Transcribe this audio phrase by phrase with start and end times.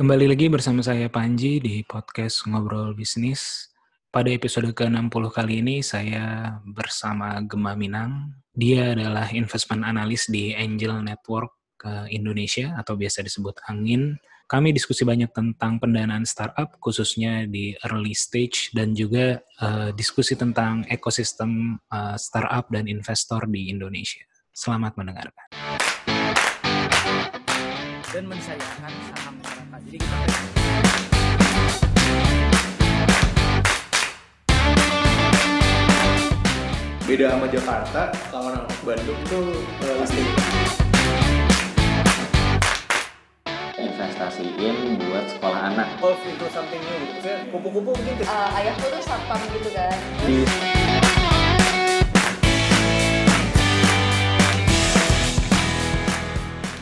[0.00, 3.68] Kembali lagi bersama saya Panji di podcast Ngobrol Bisnis.
[4.08, 8.32] Pada episode ke-60 kali ini saya bersama Gemma Minang.
[8.56, 14.16] Dia adalah investment analyst di Angel Network ke Indonesia atau biasa disebut Angin.
[14.48, 20.80] Kami diskusi banyak tentang pendanaan startup khususnya di early stage dan juga uh, diskusi tentang
[20.88, 24.24] ekosistem uh, startup dan investor di Indonesia.
[24.56, 25.44] Selamat mendengarkan.
[28.16, 29.39] Dan mensayangkan saham.
[29.90, 30.22] Jadi kita
[37.10, 39.50] beda sama Jakarta kalau orang Bandung tuh
[39.82, 40.30] uh, listing
[43.82, 45.90] investasiin buat sekolah anak.
[45.98, 47.50] Evolve into something new gitu.
[47.50, 48.14] Kupu-kupu mungkin.
[48.30, 49.98] Uh, ayahku tuh satpam gitu kan.
[50.22, 50.46] Di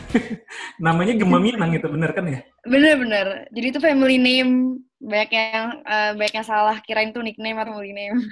[0.84, 2.40] Namanya Gemma Minang itu bener kan ya?
[2.64, 4.52] bener-bener jadi itu family name
[4.98, 8.18] banyak yang uh, banyak yang salah kirain tuh nickname atau family name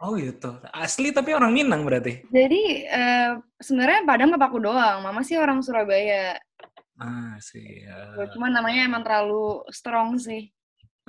[0.00, 0.56] Oh gitu.
[0.72, 2.24] Asli tapi orang Minang berarti.
[2.26, 6.40] jadi uh, sebenarnya Padang papaku doang mama sih orang Surabaya
[6.96, 7.84] Ah sih.
[7.84, 8.28] ya.
[8.32, 10.48] cuman namanya emang terlalu strong sih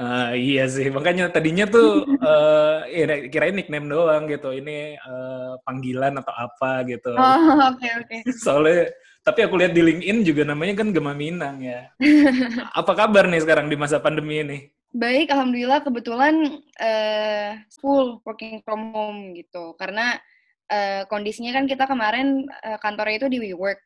[0.02, 4.50] Ah, iya sih, makanya tadinya tuh eh ya, kirain nickname doang gitu.
[4.50, 7.11] Ini eh, panggilan atau apa gitu.
[7.13, 8.89] oh oke oke Soalnya
[9.22, 11.94] tapi aku lihat di LinkedIn juga namanya kan Gema Minang ya.
[12.80, 14.59] Apa kabar nih sekarang di masa pandemi ini?
[14.91, 20.19] baik alhamdulillah kebetulan uh, full working from home gitu karena
[20.67, 23.80] uh, kondisinya kan kita kemarin uh, kantornya itu di WeWork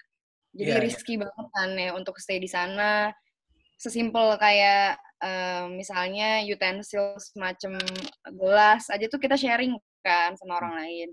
[0.58, 0.82] jadi iya.
[0.82, 3.14] risky banget kan ya untuk stay di sana
[3.78, 7.78] sesimpel kayak uh, misalnya utensil semacam
[8.34, 11.10] gelas aja tuh kita sharing kan sama orang lain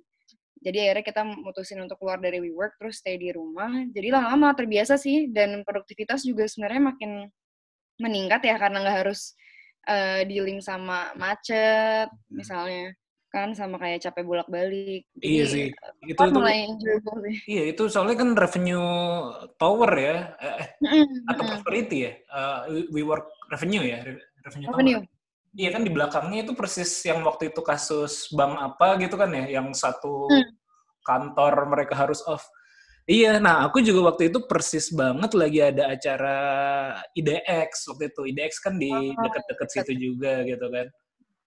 [0.63, 4.95] jadi akhirnya kita mutusin untuk keluar dari WeWork terus stay di rumah jadi lama-lama terbiasa
[4.97, 7.11] sih dan produktivitas juga sebenarnya makin
[8.01, 9.35] meningkat ya karena nggak harus
[9.85, 12.95] eh, dealing sama macet misalnya
[13.33, 15.09] kan sama kayak capek bolak-balik.
[15.17, 15.65] Iya Jadi, sih.
[15.73, 17.37] eh, Itu tuh mulai enjoyable sih.
[17.49, 18.85] iya itu soalnya kan revenue
[19.57, 20.37] tower ya.
[20.37, 20.69] Eh,
[21.33, 22.13] atau prosperity ya.
[22.13, 24.77] Eh, we- we work revenue ya, re- revenue tower.
[24.85, 25.01] Revenue.
[25.57, 29.61] Iya kan di belakangnya itu persis yang waktu itu kasus bank apa gitu kan ya,
[29.61, 30.49] yang satu Hmm.
[31.05, 32.47] Kantor mereka harus off.
[33.03, 36.37] Iya, nah aku juga waktu itu persis banget lagi ada acara
[37.19, 38.21] IDX waktu itu.
[38.31, 39.83] IDX kan di Oh, deket-deket deket.
[39.91, 40.87] situ juga gitu kan.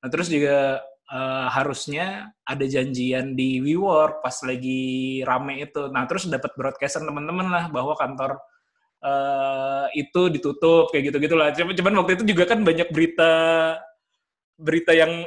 [0.04, 0.84] Nah terus juga
[1.16, 5.88] eh, harusnya ada janjian di WeWork pas lagi rame itu.
[5.96, 8.36] Nah terus dapat broadcastan teman-teman lah bahwa kantor
[9.00, 11.56] eh, itu ditutup kayak gitu-gitu lah.
[11.56, 13.32] Cuman, cuman waktu itu juga kan banyak berita
[14.60, 15.24] berita yang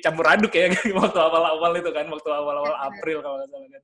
[0.00, 0.70] campur aduk ya
[1.00, 3.82] waktu awal-awal itu kan, waktu awal-awal April kalau nggak salah kan.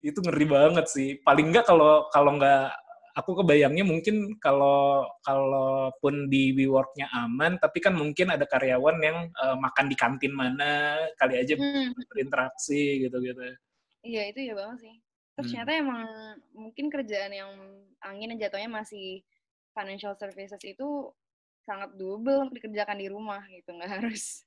[0.00, 1.08] Itu ngeri banget sih.
[1.20, 2.72] Paling nggak kalau kalau nggak
[3.16, 9.56] aku kebayangnya mungkin kalau kalaupun di WeWork-nya aman, tapi kan mungkin ada karyawan yang eh,
[9.56, 13.56] makan di kantin mana, kali aja Hmm, berinteraksi gitu-gitu.
[14.04, 14.94] Iya itu ya banget sih.
[15.36, 15.64] Terus Hmm.
[15.64, 16.04] ternyata emang
[16.52, 17.52] mungkin kerjaan yang
[18.04, 19.24] angin jatuhnya masih
[19.72, 21.12] financial services itu
[21.66, 24.46] sangat untuk dikerjakan di rumah gitu, nggak harus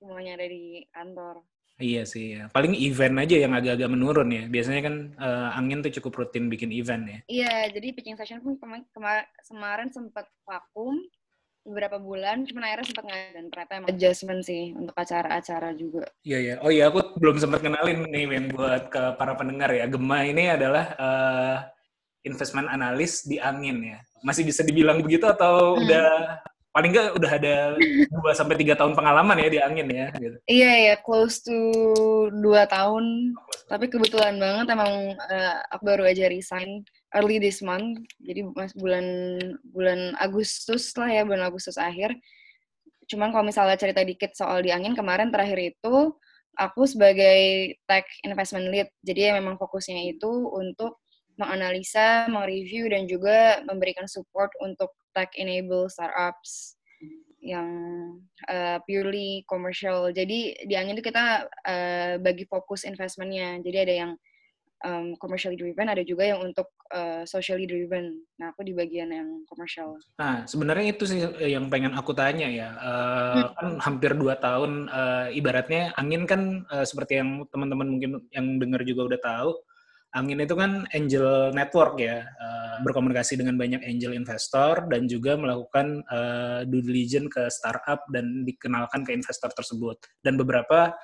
[0.00, 1.44] semuanya ada di kantor.
[1.80, 2.44] Iya sih, ya.
[2.52, 4.44] paling event aja yang agak-agak menurun ya.
[4.52, 7.18] Biasanya kan eh, angin tuh cukup rutin bikin event ya.
[7.24, 11.00] Iya, jadi pitching session pun kema- kema- kemarin sempat vakum
[11.64, 16.08] beberapa bulan, cuman akhirnya sempat nggak dan ternyata emang adjustment sih untuk acara-acara juga.
[16.20, 16.54] Iya ya.
[16.60, 19.88] Oh iya, aku belum sempat kenalin nih men buat ke para pendengar ya.
[19.88, 21.56] Gema ini adalah eh,
[22.28, 23.98] investment analis di angin ya.
[24.20, 25.84] Masih bisa dibilang begitu atau Hmm.
[25.84, 26.08] udah
[26.70, 30.36] paling nggak udah ada 2 sampai tiga tahun pengalaman ya di angin ya gitu.
[30.46, 31.58] Iya ya, close to
[32.38, 33.34] dua tahun.
[33.66, 36.86] Tapi kebetulan banget emang eh, aku baru aja resign
[37.18, 37.98] early this month.
[38.22, 39.04] Jadi mas bulan
[39.74, 42.14] bulan Agustus lah ya, bulan Agustus akhir.
[43.10, 46.14] Cuman kalau misalnya cerita dikit soal di angin kemarin terakhir itu
[46.54, 48.86] aku sebagai tech investment lead.
[49.02, 51.02] Jadi ya memang fokusnya itu untuk
[51.34, 56.76] menganalisa, mereview dan juga memberikan support untuk tech enable startups
[57.40, 57.68] yang
[58.52, 60.12] uh, purely commercial.
[60.12, 63.56] Jadi di angin itu kita uh, bagi fokus investmentnya.
[63.64, 64.12] Jadi ada yang
[64.84, 68.20] um, commercially driven, ada juga yang untuk uh, socially driven.
[68.40, 69.96] Nah, aku di bagian yang commercial.
[70.20, 72.68] Nah, sebenarnya itu sih yang pengen aku tanya ya.
[72.76, 78.60] Eh, kan hampir dua tahun, eh, ibaratnya angin kan eh, seperti yang teman-teman mungkin yang
[78.60, 79.50] dengar juga udah tahu,
[80.10, 86.02] angin itu kan angel network ya, eh, berkomunikasi dengan banyak angel investor dan juga melakukan
[86.06, 89.98] eh, due diligence ke startup dan dikenalkan ke investor tersebut.
[90.22, 90.94] Dan beberapa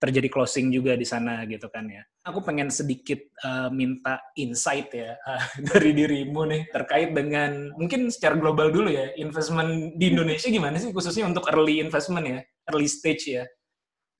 [0.00, 2.00] terjadi closing juga di sana gitu kan ya.
[2.24, 5.44] Aku pengen sedikit uh, minta insight ya uh,
[5.76, 10.90] dari dirimu nih terkait dengan mungkin secara global dulu ya investment di Indonesia gimana sih
[10.90, 12.40] khususnya untuk early investment ya,
[12.72, 13.44] early stage ya.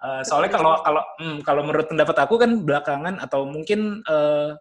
[0.01, 4.57] Uh, soalnya kalau kalau hmm, kalau menurut pendapat aku kan belakangan atau mungkin uh,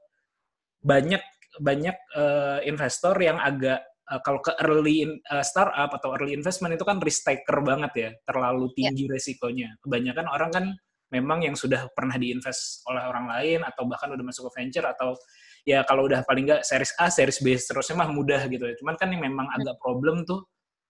[0.84, 1.24] banyak
[1.64, 3.80] banyak uh, investor yang agak
[4.12, 7.92] uh, kalau ke early in, uh, startup atau early investment itu kan risk taker banget
[7.96, 9.12] ya, terlalu tinggi yeah.
[9.16, 9.70] resikonya.
[9.80, 10.66] Kebanyakan orang kan
[11.10, 15.18] memang yang sudah pernah diinvest oleh orang lain atau bahkan udah masuk ke venture atau
[15.66, 18.76] ya kalau udah paling nggak series A, series B terusnya mah mudah gitu ya.
[18.78, 20.46] Cuman kan yang memang agak problem tuh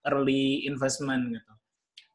[0.08, 1.54] early investment gitu.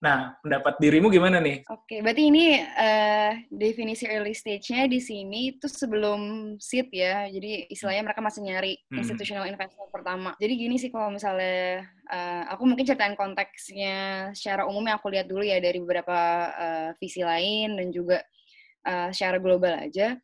[0.05, 1.65] Nah, pendapat dirimu gimana nih?
[1.73, 7.25] Oke, okay, berarti ini uh, definisi early stage-nya di sini itu sebelum seed ya.
[7.33, 9.01] Jadi istilahnya mereka masih nyari hmm.
[9.01, 10.37] institutional investor pertama.
[10.37, 15.25] Jadi gini sih kalau misalnya uh, aku mungkin ceritain konteksnya secara umum yang aku lihat
[15.25, 18.21] dulu ya dari beberapa uh, visi lain dan juga
[18.85, 20.21] uh, secara global aja.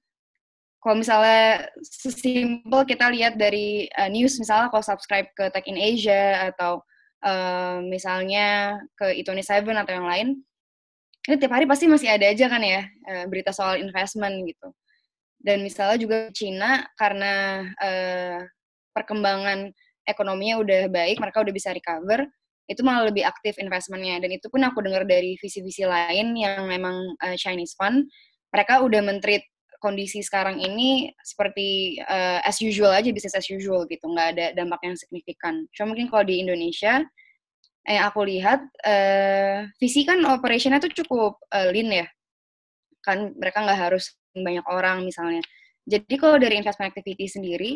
[0.81, 6.53] Kalau misalnya sesimpel kita lihat dari uh, news misalnya kalau subscribe ke Tech in Asia
[6.53, 6.85] atau
[7.25, 10.29] uh, misalnya ke Itoni Seven atau yang lain,
[11.29, 14.73] itu tiap hari pasti masih ada aja kan ya uh, berita soal investment gitu.
[15.41, 18.41] Dan misalnya juga Cina karena uh,
[18.93, 19.73] perkembangan
[20.05, 22.29] ekonominya udah baik, mereka udah bisa recover,
[22.69, 24.21] itu malah lebih aktif investmentnya.
[24.21, 28.05] Dan itu pun aku dengar dari visi-visi lain yang memang Chinese fund,
[28.53, 29.45] mereka udah mentreat
[29.81, 34.05] kondisi sekarang ini seperti uh, as usual aja bisnis as usual gitu.
[34.07, 35.65] Nggak ada dampak yang signifikan.
[35.73, 37.03] Cuma mungkin kalau di Indonesia
[37.81, 42.07] eh aku lihat uh, visi kan operationnya tuh cukup uh, lean ya.
[43.01, 45.41] Kan mereka nggak harus banyak orang misalnya.
[45.89, 47.73] Jadi kalau dari investment activity sendiri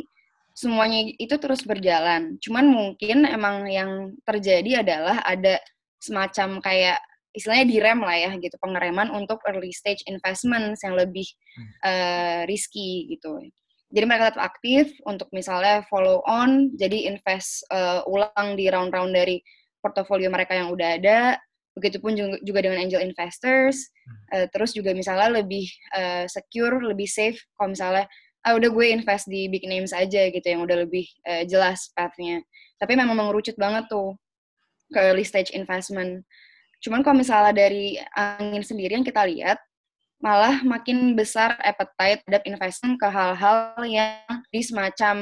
[0.54, 2.38] semuanya itu terus berjalan.
[2.38, 5.58] Cuman mungkin emang yang terjadi adalah ada
[5.98, 7.00] semacam kayak
[7.34, 11.26] istilahnya direm lah ya gitu pengereman untuk early stage investment yang lebih
[11.82, 13.42] uh, risky gitu.
[13.94, 19.38] Jadi mereka tetap aktif untuk misalnya follow on, jadi invest uh, ulang di round-round dari
[19.78, 21.18] portofolio mereka yang udah ada.
[21.74, 23.90] Begitupun juga dengan angel investors.
[24.34, 28.06] Uh, terus juga misalnya lebih uh, secure, lebih safe kalau misalnya
[28.44, 32.42] ah udah gue invest di big names aja gitu yang udah lebih uh, jelas pathnya.
[32.78, 34.18] Tapi memang mengerucut banget tuh
[34.90, 36.26] ke early stage investment.
[36.84, 39.56] Cuman kalau misalnya dari angin sendiri yang kita lihat,
[40.24, 44.16] malah makin besar appetite terhadap investment ke hal-hal yang
[44.48, 45.16] di semacam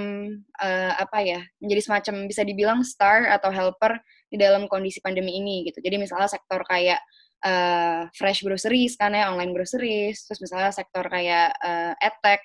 [0.62, 3.99] uh, apa ya menjadi semacam bisa dibilang star atau helper
[4.31, 5.82] di dalam kondisi pandemi ini gitu.
[5.82, 7.03] Jadi misalnya sektor kayak
[7.43, 12.43] uh, fresh groceries kan ya online groceries terus misalnya sektor kayak uh, edtech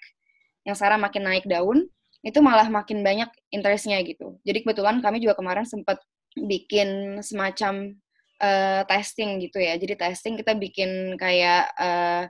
[0.66, 1.86] yang sekarang makin naik daun
[2.25, 4.42] itu malah makin banyak interestnya gitu.
[4.42, 6.02] Jadi kebetulan kami juga kemarin sempat
[6.34, 7.94] bikin semacam
[8.42, 9.78] uh, testing gitu ya.
[9.78, 12.24] Jadi testing kita bikin kayak uh,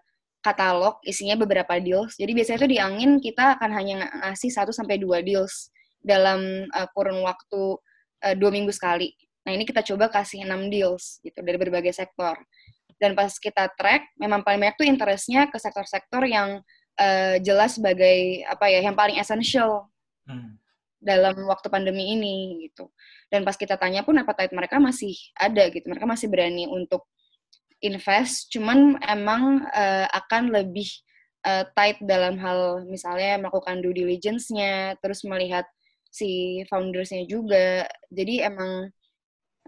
[0.44, 2.16] katalog isinya beberapa deals.
[2.16, 6.88] Jadi biasanya tuh di angin kita akan hanya ngasih 1 sampai 2 deals dalam uh,
[6.96, 7.80] kurun waktu
[8.18, 9.14] dua minggu sekali.
[9.46, 12.34] Nah ini kita coba kasih 6 deals gitu dari berbagai sektor.
[12.98, 16.66] Dan pas kita track, memang paling banyak tuh interestnya ke sektor-sektor yang
[16.98, 19.86] uh, jelas sebagai apa ya, yang paling essential.
[20.26, 20.58] Hmm
[20.98, 22.90] dalam waktu pandemi ini gitu.
[23.30, 25.86] Dan pas kita tanya pun appetite mereka masih ada gitu.
[25.88, 27.06] Mereka masih berani untuk
[27.78, 30.90] invest, cuman emang uh, akan lebih
[31.46, 35.70] uh, tight dalam hal misalnya melakukan due diligence-nya, terus melihat
[36.10, 37.86] si founders-nya juga.
[38.10, 38.90] Jadi emang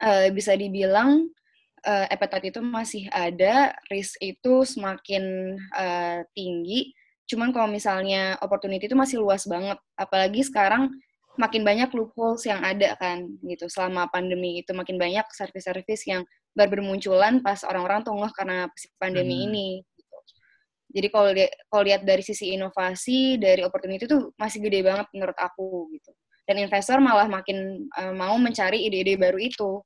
[0.01, 1.29] uh, bisa dibilang
[1.85, 6.97] uh, appetite itu masih ada, risk itu semakin uh, tinggi.
[7.29, 10.89] Cuman kalau misalnya opportunity itu masih luas banget, apalagi sekarang
[11.37, 16.25] makin banyak loopholes yang ada kan gitu selama pandemi itu makin banyak service-service yang
[16.57, 18.67] baru bermunculan pas orang-orang tunggu karena
[18.97, 19.45] pandemi hmm.
[19.51, 20.17] ini gitu.
[20.91, 25.37] jadi kalau li kalau lihat dari sisi inovasi dari opportunity itu masih gede banget menurut
[25.37, 26.11] aku gitu
[26.49, 29.85] dan investor malah makin uh, mau mencari ide-ide baru itu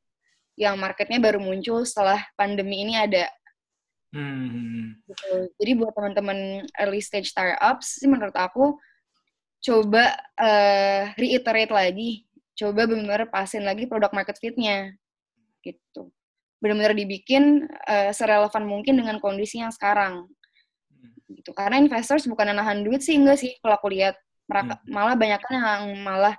[0.55, 3.27] yang marketnya baru muncul setelah pandemi ini ada
[4.15, 5.03] hmm.
[5.11, 5.31] gitu.
[5.59, 8.79] jadi buat teman-teman early stage startups sih menurut aku
[9.63, 12.27] coba uh, reiterate lagi,
[12.59, 14.91] coba benar-benar pasin lagi produk market fit-nya
[15.63, 16.11] gitu.
[16.59, 20.27] Benar-benar dibikin uh, serelevan mungkin dengan kondisi yang sekarang.
[21.31, 21.55] Gitu.
[21.55, 24.19] Karena investors bukan nahan duit sih enggak sih kalau aku lihat.
[24.43, 24.91] Mereka, hmm.
[24.91, 26.35] malah banyak kan yang malah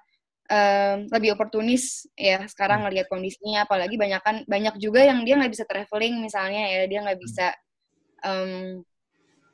[0.53, 2.93] uh, lebih oportunis ya sekarang hmm.
[2.93, 7.01] ngelihat kondisinya apalagi banyak kan banyak juga yang dia nggak bisa traveling misalnya ya dia
[7.01, 7.25] nggak hmm.
[7.25, 7.47] bisa
[8.29, 8.85] um,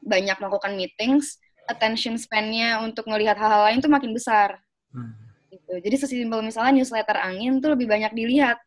[0.02, 1.38] banyak melakukan meetings
[1.70, 4.58] attention span-nya untuk melihat hal-hal lain tuh makin besar.
[4.90, 5.14] Hmm.
[5.50, 5.72] Gitu.
[5.82, 8.58] Jadi sesimpel misalnya newsletter angin tuh lebih banyak dilihat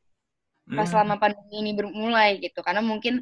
[0.63, 0.91] pas hmm.
[0.95, 2.63] selama pandemi ini bermulai gitu.
[2.63, 3.19] Karena mungkin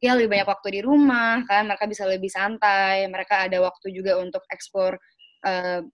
[0.00, 4.16] ya lebih banyak waktu di rumah kan mereka bisa lebih santai mereka ada waktu juga
[4.16, 4.96] untuk ekspor
[5.44, 5.84] eh,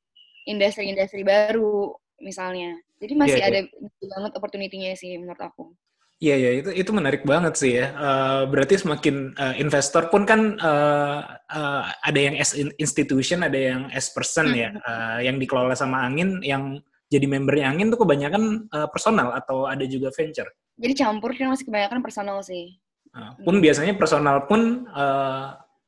[0.46, 1.90] industri-industri baru
[2.22, 3.60] misalnya jadi masih Iya, iya.
[3.66, 5.74] ada banget opportunity-nya sih menurut aku
[6.16, 7.92] Iya, iya, itu itu menarik banget sih ya.
[7.92, 11.18] Eh, berarti semakin eh, investor pun kan eh,
[11.52, 16.08] eh, ada yang as in- institution, ada yang as person ya, eh, yang dikelola sama
[16.08, 16.80] Angin, yang
[17.12, 20.48] jadi membernya Angin tuh kebanyakan eh, personal atau ada juga venture.
[20.76, 22.76] jadi campur kan masih kebanyakan personal sih
[23.16, 25.46] Eh, pun biasanya personal pun eh,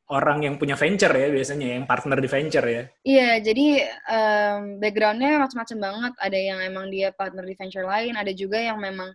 [0.08, 2.82] orang yang punya venture ya biasanya, yang partner di venture ya.
[3.04, 3.66] Iya, jadi
[4.08, 6.12] em, background-nya macam-macam banget.
[6.16, 9.12] Ada yang emang dia partner di venture lain, ada juga yang memang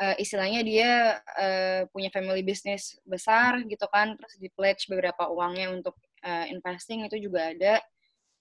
[0.00, 0.90] eh, istilahnya dia
[1.36, 7.04] eh, punya family business besar gitu kan, terus di pledge beberapa uangnya untuk eh, investing
[7.08, 7.80] itu juga ada.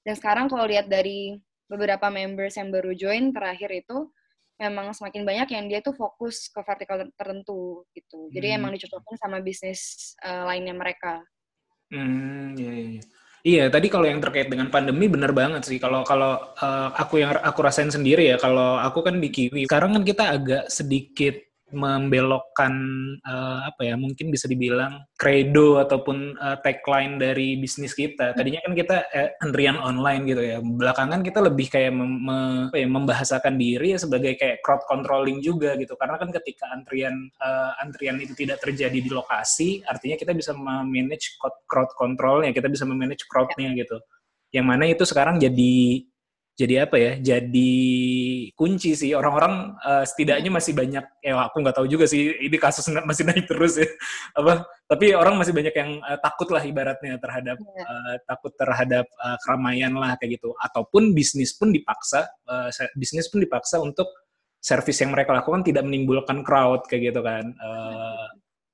[0.05, 1.35] Dan sekarang kalau lihat dari
[1.65, 4.13] beberapa members yang baru join terakhir itu,
[4.55, 8.31] memang semakin banyak yang dia tuh fokus ke vertikal tertentu gitu.
[8.31, 8.57] Jadi Hmm.
[8.61, 11.25] emang dicocokin sama bisnis eh, lainnya mereka.
[11.91, 13.03] Hmm, iya, iya, iya.
[13.45, 15.77] Iya, tadi kalau yang terkait dengan pandemi benar banget sih.
[15.77, 19.69] Kalau kalau eh, aku yang aku rasain sendiri ya, kalau aku kan di Kiwi.
[19.69, 21.37] Sekarang kan kita agak sedikit
[21.73, 22.73] membelokkan
[23.25, 28.37] eh, apa ya, mungkin bisa dibilang credo ataupun eh, tagline dari bisnis kita.
[28.37, 30.57] Tadinya kan kita eh, antrian online gitu ya.
[30.61, 35.41] Belakangan kita lebih kayak mem- me- apa ya, membahasakan diri ya sebagai kayak crowd controlling
[35.41, 35.97] juga gitu.
[35.97, 41.41] Karena kan ketika antrian eh, antrian itu tidak terjadi di lokasi, artinya kita bisa memanage
[41.41, 43.97] crowd- crowd controlnya, kita bisa memanage crowdnya gitu.
[44.53, 46.05] Yang mana itu sekarang jadi
[46.55, 47.11] jadi apa ya?
[47.19, 47.71] Jadi
[48.55, 51.03] kunci sih orang-orang eh, setidaknya masih banyak.
[51.19, 53.87] Ya aku nggak tahu juga sih ini kasus masih naik terus ya.
[54.39, 54.63] Apa?
[54.87, 59.93] Tapi orang masih banyak yang eh, takut lah ibaratnya terhadap eh, takut terhadap eh, keramaian
[59.99, 60.55] lah kayak gitu.
[60.59, 64.07] Ataupun bisnis pun dipaksa eh, se- bisnis pun dipaksa untuk
[64.63, 67.45] service yang mereka lakukan tidak menimbulkan crowd kayak gitu kan.
[67.51, 68.25] Eh,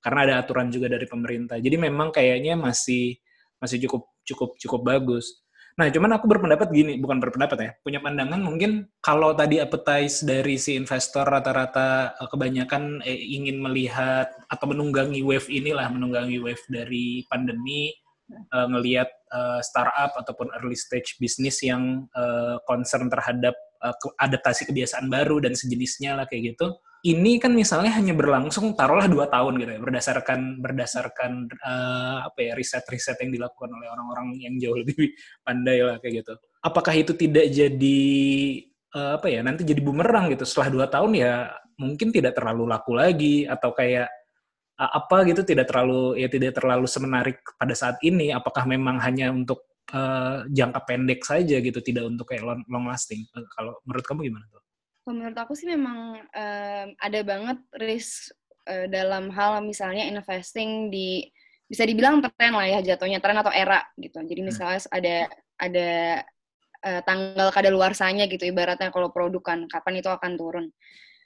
[0.02, 1.58] karena ada aturan juga dari pemerintah.
[1.62, 3.18] Jadi memang kayaknya masih
[3.62, 5.41] masih cukup cukup cukup bagus.
[5.80, 10.60] Nah, cuman aku berpendapat gini, bukan berpendapat ya, punya pandangan mungkin kalau tadi appetize dari
[10.60, 17.24] si investor rata-rata eh, kebanyakan eh, ingin melihat atau menunggangi wave inilah, menunggangi wave dari
[17.32, 17.96] pandemi,
[18.32, 22.08] eh, ngelihat eh, startup ataupun early stage bisnis yang
[22.68, 23.56] concern terhadap
[24.22, 26.76] adaptasi kebiasaan baru dan sejenisnya lah kayak gitu.
[27.02, 32.54] Ini kan misalnya hanya berlangsung taruhlah dua tahun gitu ya, berdasarkan berdasarkan eh, apa ya
[32.54, 35.10] riset-riset yang dilakukan oleh orang-orang yang jauh lebih
[35.46, 36.34] pandai lah kayak gitu.
[36.62, 38.02] Apakah itu tidak jadi
[38.96, 41.34] eh, apa ya nanti jadi bumerang gitu setelah dua tahun ya
[41.82, 44.08] mungkin tidak terlalu laku lagi atau kayak
[44.80, 48.32] a- apa gitu tidak terlalu ya tidak terlalu semenarik pada saat ini.
[48.36, 53.22] Apakah memang hanya untuk eh, jangka pendek saja gitu tidak untuk kayak long, long lasting?
[53.38, 54.61] Eh, Kalau menurut kamu gimana tuh?
[55.02, 58.30] Kalau menurut aku sih memang em, ada banget risk
[58.70, 61.26] eh, dalam hal misalnya investing di
[61.66, 64.22] bisa dibilang tren lah ya jatuhnya tren atau era gitu.
[64.22, 65.18] Jadi misalnya ada
[65.58, 65.90] ada
[66.86, 70.66] eh, tanggal kadaluarsanya gitu ibaratnya kalau produk kan kapan itu akan turun.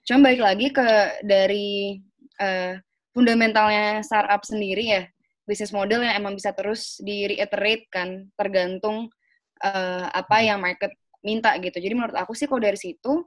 [0.07, 0.87] Cuma balik lagi ke
[1.25, 1.99] dari
[2.39, 2.79] eh,
[3.11, 5.03] fundamentalnya startup sendiri ya
[5.45, 9.11] bisnis model yang emang bisa terus di reiterate kan tergantung
[9.59, 11.75] eh, apa yang market minta gitu.
[11.75, 13.25] Jadi menurut aku sih kalau dari situ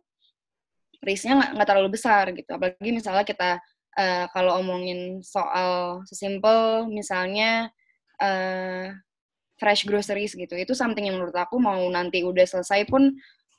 [1.03, 2.51] risknya nggak terlalu besar gitu.
[2.55, 3.51] Apalagi misalnya kita
[3.99, 7.71] eh, kalau omongin soal sesimpel misalnya
[8.23, 8.95] eh,
[9.59, 13.11] fresh groceries gitu, itu something yang menurut aku mau nanti udah selesai pun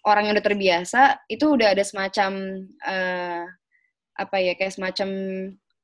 [0.08, 2.31] orang yang udah terbiasa itu udah ada semacam
[2.88, 3.43] eh,
[4.19, 5.10] apa ya kayak semacam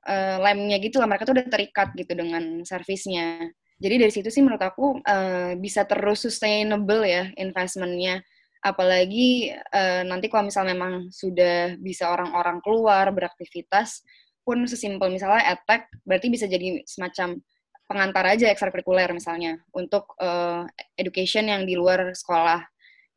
[0.07, 1.07] eh, lemnya gitu lah.
[1.09, 3.51] Mereka tuh udah terikat gitu dengan servisnya.
[3.75, 8.23] Jadi dari situ sih menurut aku eh, bisa terus sustainable ya investmentnya
[8.65, 14.01] apalagi eh, nanti kalau misalnya memang sudah bisa orang-orang keluar beraktivitas
[14.41, 17.37] pun sesimpel misalnya attack berarti bisa jadi semacam
[17.85, 20.65] pengantar aja ekstrakurikuler misalnya untuk eh,
[20.97, 22.65] education yang di luar sekolah.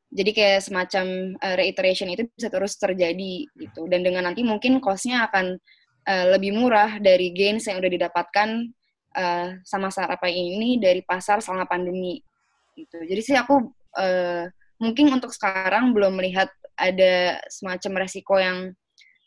[0.08, 3.88] Jadi kayak semacam eh, reiteration itu bisa terus terjadi gitu.
[3.88, 5.56] Dan dengan nanti mungkin cost-nya akan
[6.04, 8.48] eh, lebih murah dari gains yang udah didapatkan
[9.16, 12.20] eh, sama startup ini dari pasar selama pandemi
[12.76, 13.00] gitu.
[13.08, 18.72] Jadi sih aku eh, mungkin untuk sekarang belum melihat ada semacam resiko yang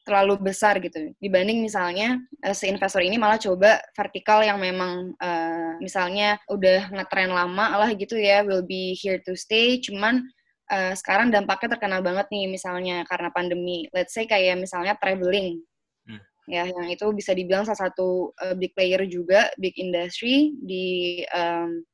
[0.02, 1.14] terlalu besar gitu.
[1.22, 7.30] Dibanding misalnya uh, si investor ini malah coba vertikal yang memang uh, misalnya udah ngetren
[7.30, 9.78] lama lah gitu ya will be here to stay.
[9.78, 10.26] Cuman
[10.74, 13.86] uh, sekarang dampaknya terkena banget nih misalnya karena pandemi.
[13.94, 15.62] Let's say kayak misalnya traveling.
[16.02, 16.18] Hmm.
[16.50, 21.86] ya yang itu bisa dibilang salah satu uh, big player juga big industry di um,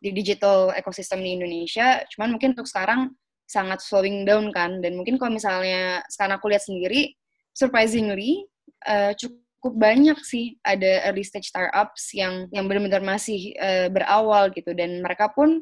[0.00, 2.00] di digital ekosistem di Indonesia.
[2.10, 3.12] Cuman mungkin untuk sekarang
[3.44, 4.80] sangat slowing down kan.
[4.80, 7.12] Dan mungkin kalau misalnya sekarang aku lihat sendiri,
[7.52, 8.48] surprisingly
[8.88, 14.72] uh, cukup banyak sih ada early stage startups yang yang benar-benar masih uh, berawal gitu
[14.72, 15.60] dan mereka pun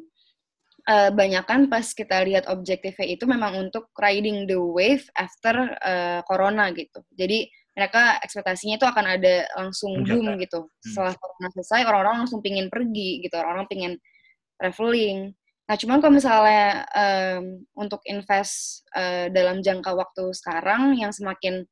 [0.87, 6.23] uh, banyak kan pas kita lihat objektifnya itu memang untuk riding the wave after uh,
[6.23, 7.03] corona gitu.
[7.17, 10.67] Jadi mereka ekspektasinya itu akan ada langsung boom gitu.
[10.67, 10.83] Hmm.
[10.83, 13.93] Setelah corona selesai, orang-orang langsung pingin pergi gitu, orang-orang pingin
[14.59, 15.31] traveling.
[15.69, 21.63] Nah, cuman kalau misalnya um, untuk invest uh, dalam jangka waktu sekarang yang semakin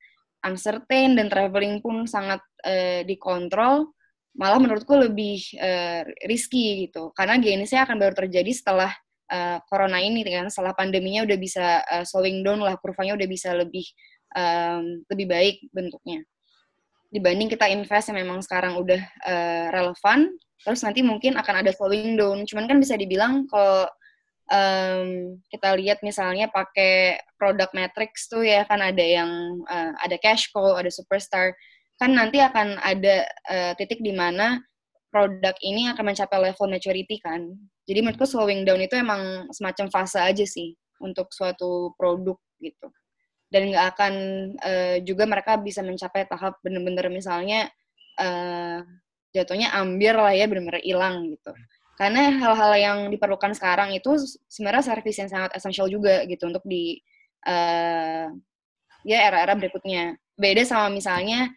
[0.46, 3.92] uncertain dan traveling pun sangat uh, dikontrol,
[4.38, 7.12] malah menurutku lebih uh, risky gitu.
[7.18, 8.94] Karena GNC akan baru terjadi setelah
[9.34, 13.52] uh, corona ini kan, setelah pandeminya udah bisa uh, slowing down lah, kurvanya udah bisa
[13.58, 13.84] lebih
[14.38, 16.22] um, lebih baik bentuknya
[17.08, 20.28] dibanding kita invest yang memang sekarang udah uh, relevan
[20.64, 22.46] terus nanti mungkin akan ada slowing down.
[22.46, 23.90] Cuman kan bisa dibilang kalau
[24.52, 29.30] um, kita lihat misalnya pakai produk matrix tuh ya kan ada yang
[29.68, 31.54] uh, ada cash cow ada superstar.
[31.98, 34.62] Kan nanti akan ada uh, titik di mana
[35.10, 37.48] produk ini akan mencapai level maturity kan.
[37.88, 42.92] Jadi menurutku slowing down itu emang semacam fase aja sih untuk suatu produk gitu.
[43.48, 44.14] Dan nggak akan
[44.60, 47.72] uh, juga mereka bisa mencapai tahap bener-bener misalnya
[48.20, 48.84] uh,
[49.44, 51.52] jatuhnya ambil lah ya benar-benar hilang gitu.
[51.98, 57.02] Karena hal-hal yang diperlukan sekarang itu sebenarnya service yang sangat esensial juga gitu untuk di
[57.50, 58.30] uh,
[59.02, 60.14] ya era-era berikutnya.
[60.38, 61.50] Beda sama misalnya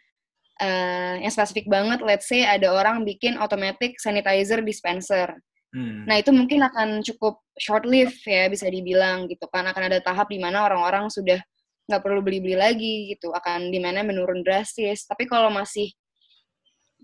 [0.61, 5.37] uh, yang spesifik banget, let's say ada orang bikin automatic sanitizer dispenser.
[5.77, 6.09] Hmm.
[6.09, 10.33] Nah itu mungkin akan cukup short live ya bisa dibilang gitu kan akan ada tahap
[10.33, 11.39] di mana orang-orang sudah
[11.87, 15.91] nggak perlu beli-beli lagi gitu akan demandnya menurun drastis tapi kalau masih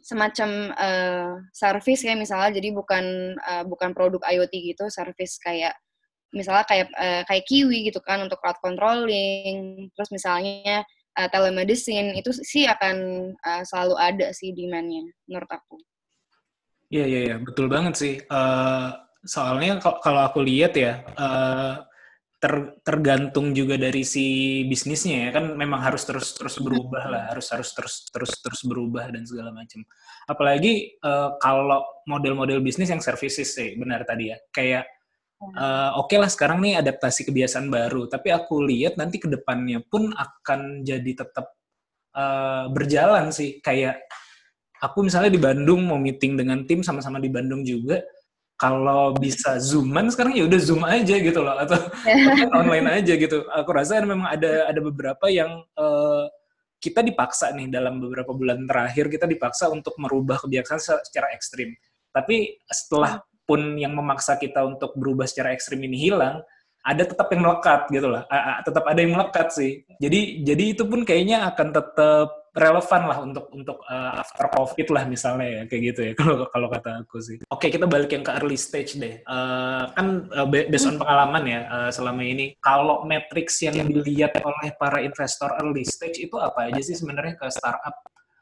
[0.06, 5.74] semacam uh, service kayak misalnya jadi bukan uh, bukan produk IoT gitu service kayak
[6.30, 10.86] misalnya kayak uh, kayak Kiwi gitu kan untuk crowd controlling terus misalnya
[11.18, 12.96] uh, telemedicine itu sih akan
[13.34, 15.76] uh, selalu ada sih demandnya menurut aku.
[16.86, 18.14] Iya iya iya betul banget sih.
[18.30, 18.94] Uh,
[19.26, 21.82] soalnya kalau aku lihat ya uh,
[22.36, 25.40] ter, tergantung juga dari si bisnisnya ya.
[25.40, 29.50] Kan memang harus terus terus berubah lah harus harus terus terus terus berubah dan segala
[29.52, 29.82] macam
[30.28, 34.36] apalagi uh, kalau model-model bisnis yang services sih benar tadi ya.
[34.52, 34.84] Kayak
[35.56, 39.80] uh, oke okay lah sekarang nih adaptasi kebiasaan baru tapi aku lihat nanti ke depannya
[39.84, 41.56] pun akan jadi tetap
[42.16, 43.58] uh, berjalan sih.
[43.64, 44.04] Kayak
[44.80, 48.04] aku misalnya di Bandung mau meeting dengan tim sama-sama di Bandung juga
[48.56, 51.76] kalau bisa zooman sekarang ya udah zoom aja gitu loh atau
[52.60, 53.44] online aja gitu.
[53.52, 56.24] Aku rasa memang ada ada beberapa yang uh,
[56.80, 61.76] kita dipaksa nih dalam beberapa bulan terakhir kita dipaksa untuk merubah kebiasaan secara ekstrim.
[62.12, 66.40] Tapi setelah pun yang memaksa kita untuk berubah secara ekstrim ini hilang,
[66.80, 68.24] ada tetap yang melekat gitu loh.
[68.64, 69.84] Tetap ada yang melekat sih.
[70.00, 75.04] Jadi jadi itu pun kayaknya akan tetap relevan lah untuk untuk uh, after covid lah
[75.04, 77.36] misalnya ya kayak gitu ya kalau kalau kata aku sih.
[77.52, 79.20] Oke kita balik yang ke early stage deh.
[79.28, 84.72] Uh, kan uh, based on pengalaman ya uh, selama ini kalau matrix yang dilihat oleh
[84.80, 87.94] para investor early stage itu apa aja sih sebenarnya ke startup?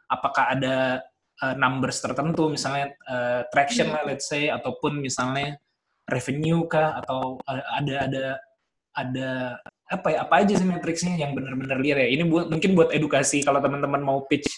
[0.07, 1.03] Apakah ada
[1.42, 5.59] uh, numbers tertentu misalnya uh, traction lah let's say ataupun misalnya
[6.07, 8.24] revenue kah atau ada ada
[8.94, 9.31] ada
[9.84, 13.44] apa ya apa aja sih matriksnya yang benar-benar liar ya ini buat mungkin buat edukasi
[13.44, 14.48] kalau teman-teman mau pitch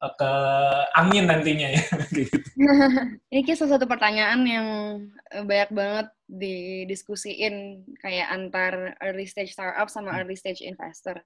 [0.00, 0.32] uh, ke
[0.96, 1.82] angin nantinya ya
[2.16, 2.36] gitu.
[3.32, 4.68] ini kayak salah satu pertanyaan yang
[5.28, 10.18] eh, banyak banget didiskusiin kayak antar early stage startup sama hmm.
[10.24, 11.20] early stage investor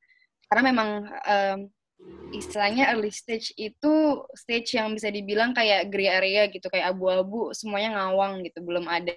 [0.50, 1.58] karena memang um,
[2.34, 7.96] istilahnya early stage itu stage yang bisa dibilang kayak gray area gitu kayak abu-abu semuanya
[8.02, 9.14] ngawang gitu belum ada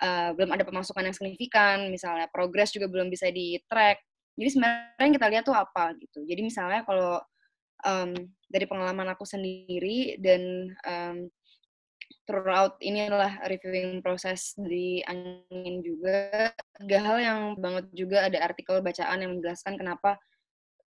[0.00, 4.00] uh, belum ada pemasukan yang signifikan, misalnya progres juga belum bisa di track.
[4.34, 6.24] Jadi sebenarnya yang kita lihat tuh apa gitu.
[6.24, 7.20] Jadi misalnya kalau
[7.84, 8.10] um,
[8.48, 11.28] dari pengalaman aku sendiri dan um,
[12.26, 19.18] throughout inilah reviewing proses di angin juga tiga hal yang banget juga ada artikel bacaan
[19.18, 20.18] yang menjelaskan kenapa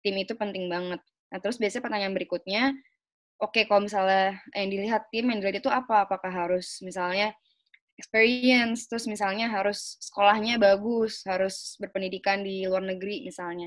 [0.02, 1.02] tim itu penting banget.
[1.30, 2.62] Nah terus biasanya pertanyaan berikutnya,
[3.38, 6.06] oke okay, kalau misalnya yang dilihat tim yang dilihat itu apa?
[6.06, 7.34] Apakah harus misalnya
[7.98, 13.66] experience, terus misalnya harus sekolahnya bagus, harus berpendidikan di luar negeri misalnya.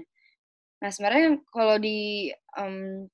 [0.79, 3.05] Nah sebenarnya kalau di um,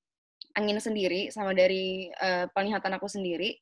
[0.54, 3.58] angin sendiri sama dari uh, penglihatan aku sendiri,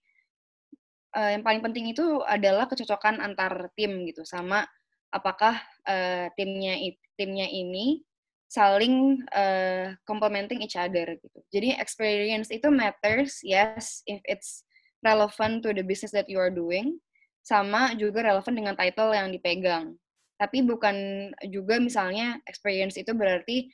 [1.16, 4.68] uh, yang paling penting itu adalah kecocokan antar tim gitu, sama
[5.08, 5.56] apakah
[5.88, 6.76] uh, timnya
[7.16, 8.04] timnya ini
[8.46, 11.38] saling uh, complementing each other gitu.
[11.50, 14.62] Jadi experience itu matters, yes, if it's
[15.02, 17.00] relevant to the business that you are doing
[17.46, 19.94] sama juga relevan dengan title yang dipegang.
[20.34, 23.70] Tapi bukan juga misalnya experience itu berarti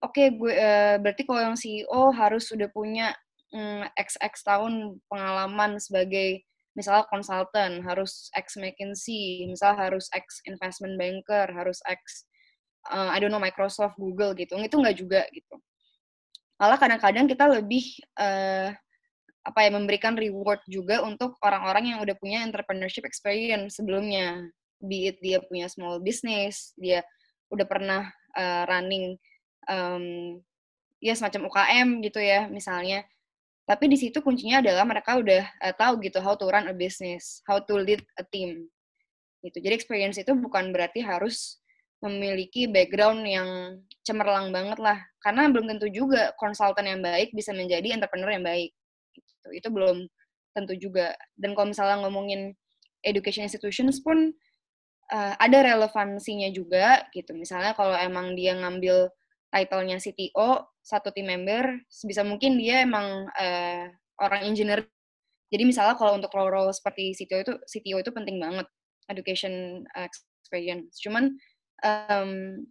[0.00, 3.10] oke gue eh, berarti kalau yang CEO harus sudah punya
[3.50, 4.72] mm, XX tahun
[5.10, 6.46] pengalaman sebagai
[6.78, 12.30] misalnya konsultan, harus ex McKinsey, misalnya harus ex investment banker, harus ex
[12.88, 14.54] uh, I don't know Microsoft, Google gitu.
[14.56, 15.58] Itu nggak juga gitu.
[16.62, 17.84] Malah kadang-kadang kita lebih
[18.20, 18.70] uh,
[19.50, 24.46] apa ya memberikan reward juga untuk orang-orang yang udah punya entrepreneurship experience sebelumnya.
[24.80, 27.04] Be it dia punya small business, dia
[27.52, 28.08] udah pernah
[28.38, 29.18] uh, running
[29.68, 30.38] um,
[31.02, 33.04] ya semacam UKM gitu ya misalnya
[33.70, 37.38] tapi di situ kuncinya adalah mereka udah uh, tahu gitu how to run a business,
[37.46, 38.66] how to lead a team.
[39.46, 39.62] Gitu.
[39.62, 41.62] Jadi experience itu bukan berarti harus
[42.02, 44.98] memiliki background yang cemerlang banget lah.
[45.22, 48.74] Karena belum tentu juga konsultan yang baik bisa menjadi entrepreneur yang baik.
[49.40, 49.64] Gitu.
[49.64, 50.04] Itu belum
[50.52, 51.16] tentu juga.
[51.34, 52.52] Dan kalau misalnya ngomongin
[53.00, 54.36] education institutions pun
[55.10, 57.32] uh, ada relevansinya juga gitu.
[57.32, 59.08] Misalnya kalau emang dia ngambil
[59.50, 63.84] title-nya CTO, satu team member, sebisa mungkin dia emang uh,
[64.22, 64.86] orang engineer.
[65.50, 68.66] Jadi misalnya kalau untuk role-role seperti CTO itu, CTO itu penting banget,
[69.10, 71.02] education experience.
[71.02, 71.34] Cuman
[71.82, 72.62] um,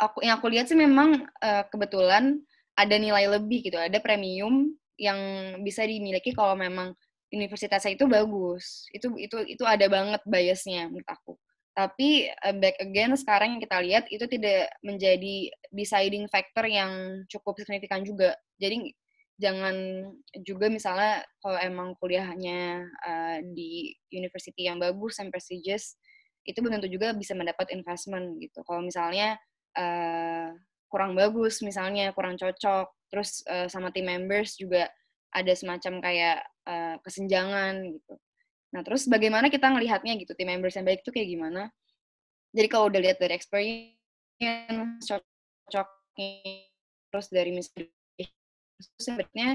[0.00, 2.40] aku yang aku lihat sih memang uh, kebetulan
[2.74, 5.18] ada nilai lebih gitu, ada premium yang
[5.66, 6.94] bisa dimiliki kalau memang
[7.34, 8.86] universitasnya itu bagus.
[8.94, 11.32] Itu itu itu ada banget biasnya menurut aku.
[11.74, 17.58] Tapi uh, back again sekarang yang kita lihat itu tidak menjadi deciding factor yang cukup
[17.58, 18.38] signifikan juga.
[18.62, 18.94] Jadi
[19.34, 19.74] jangan
[20.46, 25.98] juga misalnya kalau emang kuliahnya uh, di university yang bagus and prestigious
[26.46, 28.62] itu belum tentu juga bisa mendapat investment gitu.
[28.62, 29.34] Kalau misalnya
[29.74, 30.54] uh,
[30.86, 34.88] kurang bagus, misalnya kurang cocok, terus uh, sama team members juga
[35.34, 38.14] ada semacam kayak uh, kesenjangan gitu.
[38.74, 41.70] Nah, terus bagaimana kita ngelihatnya gitu, tim members yang baik itu kayak gimana?
[42.54, 45.06] Jadi kalau udah lihat dari experience,
[45.70, 46.70] cocoknya,
[47.10, 47.90] terus dari misalnya
[48.98, 49.48] sebenarnya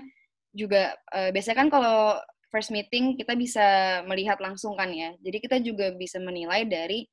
[0.51, 5.15] juga uh, biasanya kan kalau first meeting kita bisa melihat langsung kan ya.
[5.19, 7.05] Jadi kita juga bisa menilai dari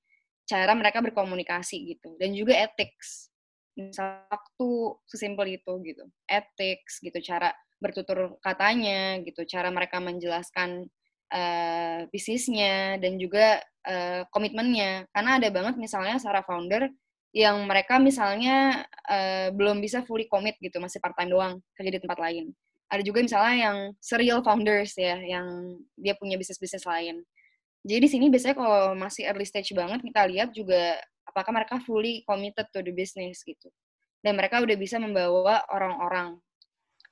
[0.46, 3.30] cara mereka berkomunikasi gitu dan juga ethics.
[3.76, 4.68] Misal waktu
[5.04, 6.04] sesimpel itu gitu.
[6.24, 10.88] Ethics gitu, cara bertutur katanya gitu, cara mereka menjelaskan
[11.28, 15.04] uh, bisnisnya dan juga uh, komitmennya.
[15.12, 16.88] Karena ada banget misalnya secara founder
[17.36, 22.00] yang mereka misalnya uh, belum bisa fully commit gitu, masih part time doang kerja di
[22.00, 22.56] tempat lain.
[22.88, 27.20] Ada juga misalnya yang serial founders ya, yang dia punya bisnis-bisnis lain.
[27.86, 32.22] Jadi di sini biasanya kalau masih early stage banget kita lihat juga apakah mereka fully
[32.24, 33.68] committed to the business gitu.
[34.22, 36.38] Dan mereka udah bisa membawa orang-orang.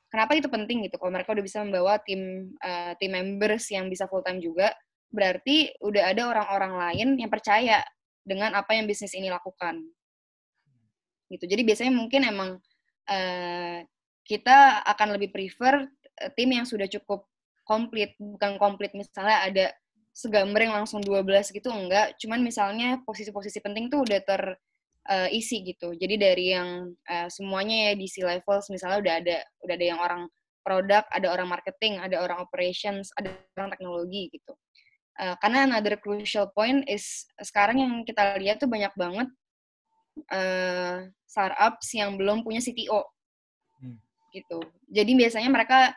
[0.08, 0.96] Kenapa itu penting gitu?
[0.98, 4.70] Kalau mereka udah bisa membawa tim uh, tim members yang bisa full time juga
[5.14, 7.86] berarti udah ada orang-orang lain yang percaya
[8.26, 9.78] dengan apa yang bisnis ini lakukan.
[11.30, 11.44] Gitu.
[11.46, 12.50] Jadi biasanya mungkin emang
[13.10, 13.78] uh,
[14.26, 17.26] kita akan lebih prefer uh, tim yang sudah cukup
[17.64, 19.66] komplit bukan komplit misalnya ada
[20.14, 24.42] segambreng langsung 12 gitu enggak cuman misalnya posisi-posisi penting tuh udah ter
[25.10, 25.92] uh, isi gitu.
[25.96, 30.00] Jadi dari yang uh, semuanya ya di C levels misalnya udah ada udah ada yang
[30.00, 30.22] orang
[30.64, 34.52] produk, ada orang marketing, ada orang operations, ada orang teknologi gitu.
[35.14, 39.28] Uh, karena another crucial point is sekarang yang kita lihat tuh banyak banget
[40.32, 43.04] uh, startups yang belum punya CTO
[43.84, 43.96] hmm.
[44.34, 44.58] gitu.
[44.90, 45.92] Jadi biasanya mereka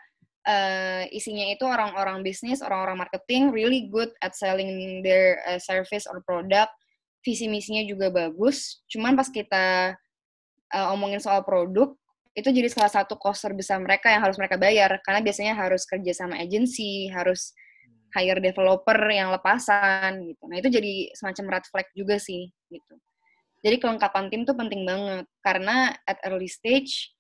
[0.48, 6.24] uh, isinya itu orang-orang bisnis, orang-orang marketing, really good at selling their uh, service or
[6.24, 6.72] product,
[7.22, 8.82] visi misinya juga bagus.
[8.88, 9.94] Cuman pas kita
[10.72, 11.92] uh, omongin soal produk
[12.38, 15.02] itu jadi salah satu cost terbesar mereka yang harus mereka bayar.
[15.04, 17.52] Karena biasanya harus kerja sama agency harus
[18.16, 20.44] hire developer yang lepasan gitu.
[20.48, 22.96] Nah itu jadi semacam red flag juga sih gitu.
[23.66, 25.26] Jadi kelengkapan tim tuh penting banget.
[25.42, 27.12] Karena at early stage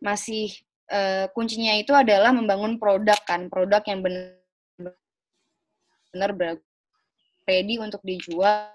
[0.00, 0.48] masih
[0.90, 4.36] uh, kuncinya itu adalah membangun produk kan produk yang benar
[6.10, 6.58] benar
[7.46, 8.70] ready untuk dijual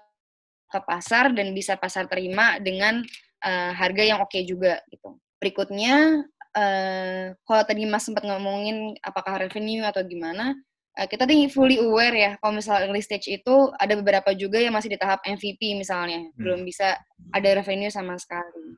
[0.66, 3.00] ke pasar dan bisa pasar terima dengan
[3.46, 5.16] uh, harga yang oke okay juga gitu.
[5.38, 6.26] Berikutnya
[6.56, 10.56] uh, kalau tadi Mas sempat ngomongin apakah revenue atau gimana,
[10.98, 14.74] uh, kita tinggi fully aware ya kalau misalnya early stage itu ada beberapa juga yang
[14.74, 16.34] masih di tahap MVP misalnya, hmm.
[16.40, 16.98] belum bisa
[17.30, 18.74] ada revenue sama sekali.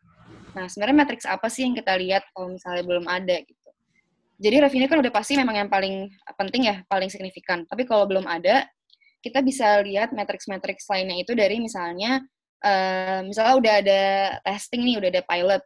[0.59, 3.69] Nah, sebenarnya matriks apa sih yang kita lihat kalau misalnya belum ada gitu.
[4.43, 7.63] Jadi revenue kan udah pasti memang yang paling penting ya, paling signifikan.
[7.71, 8.67] Tapi kalau belum ada,
[9.23, 12.23] kita bisa lihat matriks-matriks lainnya itu dari misalnya
[12.67, 14.03] uh, misalnya udah ada
[14.43, 15.63] testing nih, udah ada pilot.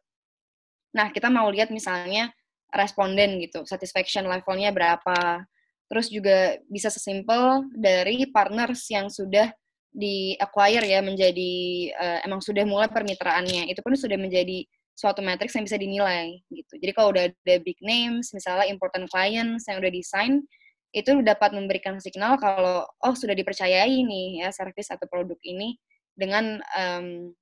[0.93, 2.29] Nah, kita mau lihat misalnya
[2.69, 5.45] responden gitu, satisfaction levelnya berapa.
[5.89, 9.53] Terus juga bisa sesimpel dari partners yang sudah
[9.93, 11.53] di acquire ya menjadi
[11.93, 13.69] uh, emang sudah mulai permitraannya.
[13.69, 16.75] Itu pun sudah menjadi suatu matrix yang bisa dinilai gitu.
[16.79, 20.45] Jadi kalau udah ada big names, misalnya important clients yang udah desain,
[20.93, 25.81] itu dapat memberikan signal kalau oh sudah dipercayai nih ya service atau produk ini
[26.13, 27.33] dengan um,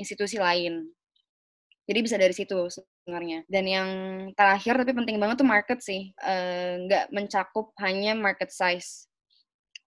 [0.00, 0.88] institusi lain.
[1.86, 3.46] Jadi bisa dari situ sebenarnya.
[3.46, 3.88] Dan yang
[4.34, 6.10] terakhir tapi penting banget tuh market sih,
[6.88, 9.06] nggak uh, mencakup hanya market size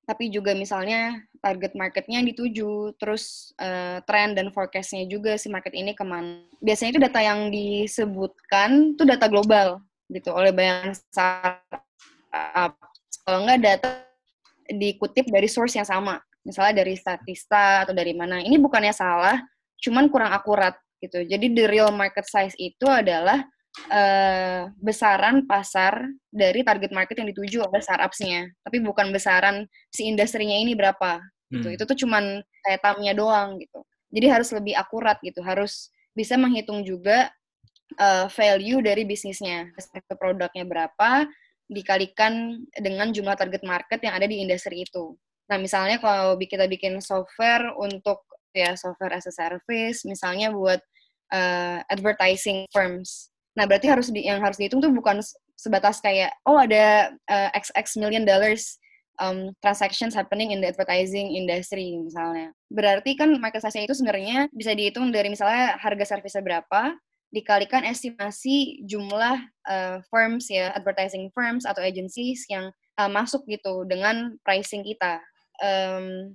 [0.10, 5.94] tapi juga misalnya target marketnya dituju, terus uh, trend dan forecastnya juga si market ini
[5.94, 6.42] ke mana.
[6.66, 12.74] Biasanya itu data yang disebutkan itu data global gitu oleh banyak startup.
[13.22, 14.02] Kalau nggak data
[14.66, 18.42] dikutip dari source yang sama, misalnya dari Statista atau dari mana.
[18.42, 19.38] Ini bukannya salah,
[19.78, 20.74] cuman kurang akurat
[21.06, 21.22] gitu.
[21.22, 23.46] Jadi the real market size itu adalah
[23.88, 29.64] uh, besaran pasar dari target market yang dituju oleh startups-nya, tapi bukan besaran
[29.94, 31.68] si industrinya ini berapa gitu.
[31.72, 31.76] Hmm.
[31.76, 33.82] Itu tuh cuman kayak tamnya doang gitu.
[34.10, 37.30] Jadi harus lebih akurat gitu, harus bisa menghitung juga
[38.02, 41.30] uh, value dari bisnisnya, ke produknya berapa
[41.70, 45.14] dikalikan dengan jumlah target market yang ada di industri itu.
[45.50, 50.82] Nah, misalnya kalau kita bikin software untuk ya software as a service, misalnya buat
[51.34, 53.30] uh, advertising firms.
[53.58, 55.20] Nah, berarti harus di, yang harus dihitung tuh bukan
[55.60, 58.80] sebatas kayak oh ada uh, eh, XX million dollars
[59.20, 62.56] um, transactions happening in the advertising industry misalnya.
[62.72, 66.96] Berarti kan market size itu sebenarnya bisa dihitung dari misalnya harga service berapa
[67.30, 69.38] dikalikan estimasi jumlah
[69.70, 75.22] uh, firms ya, advertising firms atau agencies yang uh, masuk gitu dengan pricing kita.
[75.62, 76.34] Um,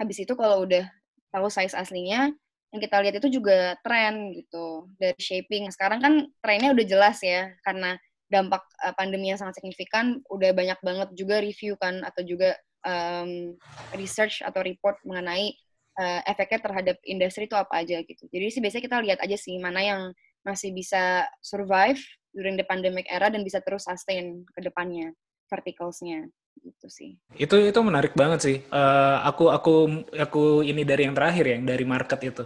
[0.00, 0.88] habis itu kalau udah
[1.28, 2.32] tahu size aslinya,
[2.70, 5.66] yang kita lihat itu juga tren gitu dari shaping.
[5.74, 7.98] Sekarang kan trennya udah jelas ya karena
[8.30, 12.54] dampak uh, pandemi yang sangat signifikan, udah banyak banget juga review kan atau juga
[12.86, 13.58] um,
[13.98, 15.50] research atau report mengenai
[15.98, 18.30] uh, efeknya terhadap industri itu apa aja gitu.
[18.30, 20.02] Jadi sih biasanya kita lihat aja sih mana yang
[20.46, 21.98] masih bisa survive
[22.30, 25.10] during the pandemic era dan bisa terus sustain ke depannya
[25.50, 26.30] verticalsnya
[26.62, 27.18] gitu sih.
[27.34, 28.56] Itu itu menarik banget sih.
[28.70, 29.74] Uh, aku aku
[30.14, 32.44] aku ini dari yang terakhir ya, dari market itu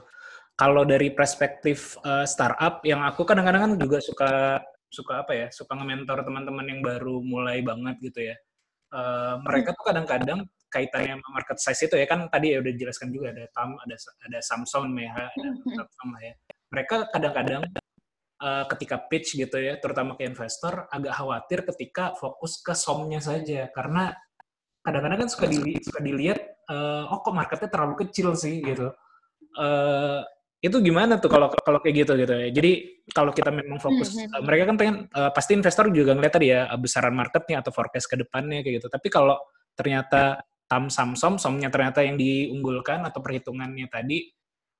[0.55, 4.31] kalau dari perspektif uh, startup yang aku kadang-kadang kan juga suka
[4.87, 8.37] suka apa ya suka nge-mentor teman-teman yang baru mulai banget gitu ya.
[8.95, 13.11] Uh, mereka tuh kadang-kadang kaitannya sama market size itu ya kan tadi ya udah dijelaskan
[13.11, 13.95] juga ada tam ada
[14.27, 15.51] ada Samsung Meha ada
[15.83, 16.35] Samsung lah ya.
[16.71, 17.63] Mereka kadang-kadang
[18.39, 23.67] uh, ketika pitch gitu ya terutama ke investor agak khawatir ketika fokus ke somnya saja.
[23.75, 24.15] Karena
[24.87, 26.39] kadang-kadang kan suka dili suka dilihat
[26.71, 28.95] uh, oh kok marketnya terlalu kecil sih gitu.
[29.59, 30.23] Uh,
[30.65, 32.49] itu gimana tuh kalau kalau kayak gitu gitu ya.
[32.49, 32.73] Jadi
[33.13, 34.43] kalau kita memang fokus, mm -hmm.
[34.49, 38.17] mereka kan pengen uh, pasti investor juga ngeliat tadi ya besaran marketnya atau forecast ke
[38.17, 38.89] depannya kayak gitu.
[38.89, 39.37] Tapi kalau
[39.77, 44.25] ternyata tam samsom somnya ternyata yang diunggulkan atau perhitungannya tadi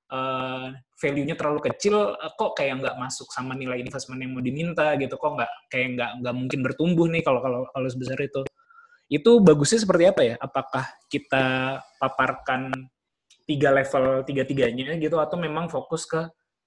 [0.09, 4.97] uh, value-nya terlalu kecil, uh, kok kayak nggak masuk sama nilai investment yang mau diminta
[4.97, 8.41] gitu, kok nggak kayak nggak nggak mungkin bertumbuh nih kalau kalau kalau sebesar itu.
[9.13, 10.35] Itu bagusnya seperti apa ya?
[10.41, 12.73] Apakah kita paparkan
[13.45, 16.21] tiga level tiga tiganya gitu atau memang fokus ke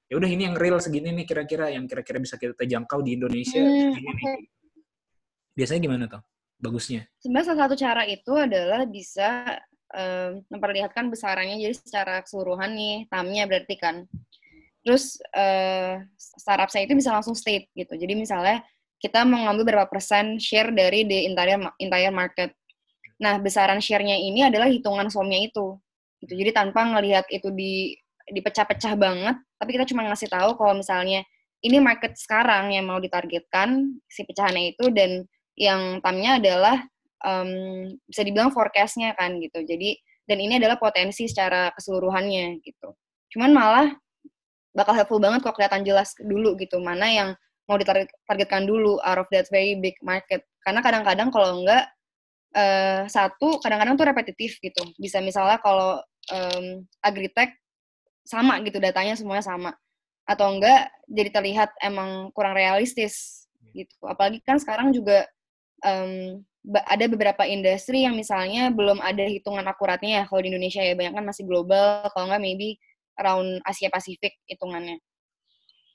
[0.07, 3.59] ya udah ini yang real segini nih kira-kira yang kira-kira bisa kita jangkau di Indonesia
[3.59, 4.15] hmm, segini okay.
[4.15, 4.37] nih.
[5.57, 6.21] Biasanya gimana tuh
[6.61, 7.01] bagusnya?
[7.19, 9.59] Sebenarnya salah satu cara itu adalah bisa
[9.91, 13.95] um, memperlihatkan besarannya jadi secara keseluruhan nih tamnya berarti kan.
[14.85, 17.91] Terus uh, startup saya itu bisa langsung state gitu.
[17.99, 18.63] Jadi misalnya
[18.97, 22.49] kita mengambil berapa persen share dari the entire entire market.
[23.17, 25.73] Nah, besaran share-nya ini adalah hitungan somnya itu
[26.23, 26.33] gitu.
[26.33, 27.93] Jadi tanpa ngelihat itu di
[28.27, 31.23] dipecah-pecah banget tapi kita cuma ngasih tahu kalau misalnya
[31.63, 35.25] ini market sekarang yang mau ditargetkan si pecahannya itu dan
[35.57, 36.77] yang tamnya adalah
[37.25, 37.49] um,
[38.05, 39.65] bisa dibilang forecastnya kan gitu.
[39.65, 42.93] Jadi dan ini adalah potensi secara keseluruhannya gitu.
[43.33, 43.87] Cuman malah
[44.77, 46.77] bakal helpful banget kok kelihatan jelas dulu gitu.
[46.77, 47.29] Mana yang
[47.65, 50.45] mau ditargetkan dulu out of that very big market.
[50.61, 51.89] Karena kadang-kadang kalau enggak
[52.55, 54.83] uh, satu kadang-kadang tuh repetitif gitu.
[54.95, 55.99] Bisa misalnya kalau
[56.31, 57.51] um, agritech
[58.27, 59.71] sama gitu datanya semuanya sama
[60.27, 63.95] atau enggak jadi terlihat emang kurang realistis gitu.
[64.03, 65.23] Apalagi kan sekarang juga
[65.83, 66.43] um,
[66.83, 71.15] ada beberapa industri yang misalnya belum ada hitungan akuratnya ya kalau di Indonesia ya banyak
[71.15, 72.75] kan masih global kalau enggak maybe
[73.15, 74.99] around Asia Pasifik hitungannya.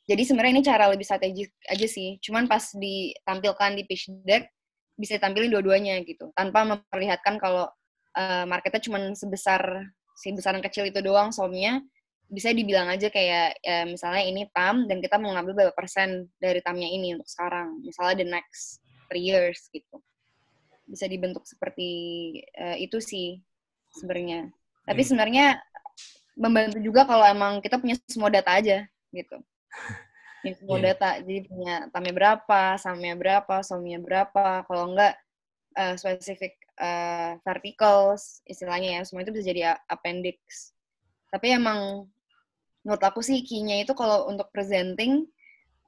[0.09, 2.19] Jadi sebenarnya ini cara lebih strategis aja sih.
[2.19, 4.51] Cuman pas ditampilkan di pitch deck
[5.03, 6.31] bisa ditampilin dua-duanya gitu.
[6.39, 7.67] Tanpa memperlihatkan kalau
[8.15, 11.83] uh, marketnya cuma sebesar si besaran kecil itu doang somnya
[12.31, 16.63] bisa dibilang aja kayak ya, misalnya ini tam dan kita mau ngambil berapa persen dari
[16.63, 17.83] tamnya ini untuk sekarang.
[17.83, 18.79] Misalnya the next
[19.11, 19.99] three years gitu.
[20.87, 21.91] Bisa dibentuk seperti
[22.57, 23.43] uh, itu sih
[23.99, 24.49] sebenarnya.
[24.87, 25.09] Tapi hmm.
[25.11, 25.47] sebenarnya
[26.37, 29.37] membantu juga kalau emang kita punya semua data aja gitu
[30.47, 30.85] info Iya.
[30.93, 31.11] data.
[31.23, 34.65] Jadi punya tamnya berapa, sahamnya berapa, somnya berapa.
[34.67, 35.15] Kalau enggak
[35.79, 40.73] uh, specific uh, verticals istilahnya ya, semua itu bisa jadi appendix.
[41.33, 42.07] Tapi emang
[42.83, 45.27] menurut aku sih key-nya itu kalau untuk presenting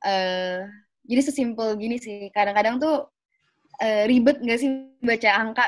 [0.04, 0.62] eh
[1.04, 2.28] jadi sesimpel gini sih.
[2.32, 3.08] Kadang-kadang tuh
[3.82, 4.70] eh, ribet nggak sih
[5.02, 5.66] baca angka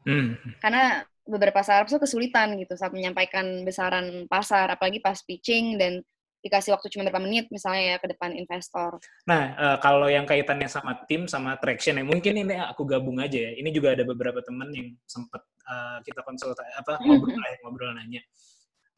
[0.00, 0.32] Hmm.
[0.64, 6.00] karena beberapa startup tuh kesulitan gitu saat menyampaikan besaran pasar apalagi pas pitching dan
[6.40, 8.96] dikasih waktu cuma beberapa menit misalnya ya ke depan investor.
[9.28, 13.36] Nah, eh, kalau yang kaitannya sama tim, sama traction ya, mungkin ini aku gabung aja
[13.36, 13.52] ya.
[13.60, 17.90] Ini juga ada beberapa temen yang sempat eh, kita konsultasi apa ngobrol lah ya, ngobrol
[17.92, 18.22] nanya.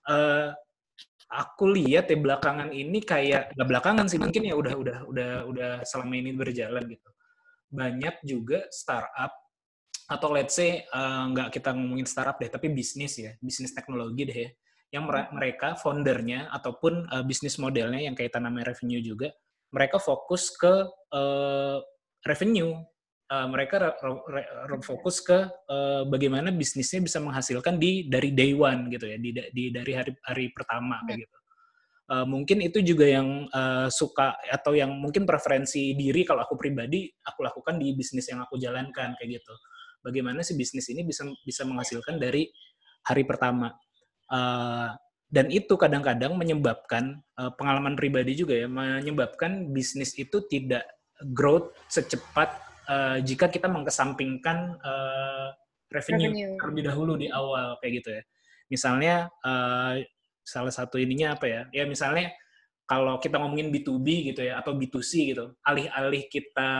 [0.06, 0.48] Eh,
[1.32, 5.70] aku lihat ya belakangan ini kayak nggak belakangan sih mungkin ya udah udah udah udah
[5.82, 7.10] selama ini berjalan gitu.
[7.72, 9.32] Banyak juga startup
[10.06, 14.38] atau let's say eh, nggak kita ngomongin startup deh, tapi bisnis ya, bisnis teknologi deh
[14.46, 14.50] ya,
[14.92, 19.32] yang mere- mereka foundernya ataupun eh, bisnis modelnya yang kaitan namanya revenue juga,
[19.72, 21.78] mereka fokus ke eh,
[22.28, 22.76] revenue.
[23.32, 23.96] Eh, mereka re-
[24.28, 29.16] re- re- fokus ke eh, bagaimana bisnisnya bisa menghasilkan di dari day one gitu ya,
[29.16, 31.36] di, di dari hari hari pertama kayak gitu.
[32.12, 37.08] Eh, mungkin itu juga yang eh, suka atau yang mungkin preferensi diri kalau aku pribadi
[37.24, 39.54] aku lakukan di bisnis yang aku jalankan kayak gitu.
[40.04, 42.52] Bagaimana sih bisnis ini bisa bisa menghasilkan dari
[43.08, 43.72] hari pertama.
[44.32, 44.88] Eh,
[45.32, 50.88] dan itu kadang-kadang menyebabkan eh, pengalaman pribadi juga ya menyebabkan bisnis itu tidak
[51.36, 52.48] growth secepat
[52.88, 55.48] eh, jika kita mengesampingkan eh,
[55.92, 56.56] revenue, Revenue.
[56.56, 58.22] terlebih dahulu di awal kayak gitu ya.
[58.72, 59.14] Misalnya
[59.44, 60.08] eh,
[60.40, 61.62] salah satu ininya apa ya?
[61.68, 62.32] Ya misalnya
[62.88, 66.70] kalau kita ngomongin B2B gitu ya atau B2C gitu, alih-alih kita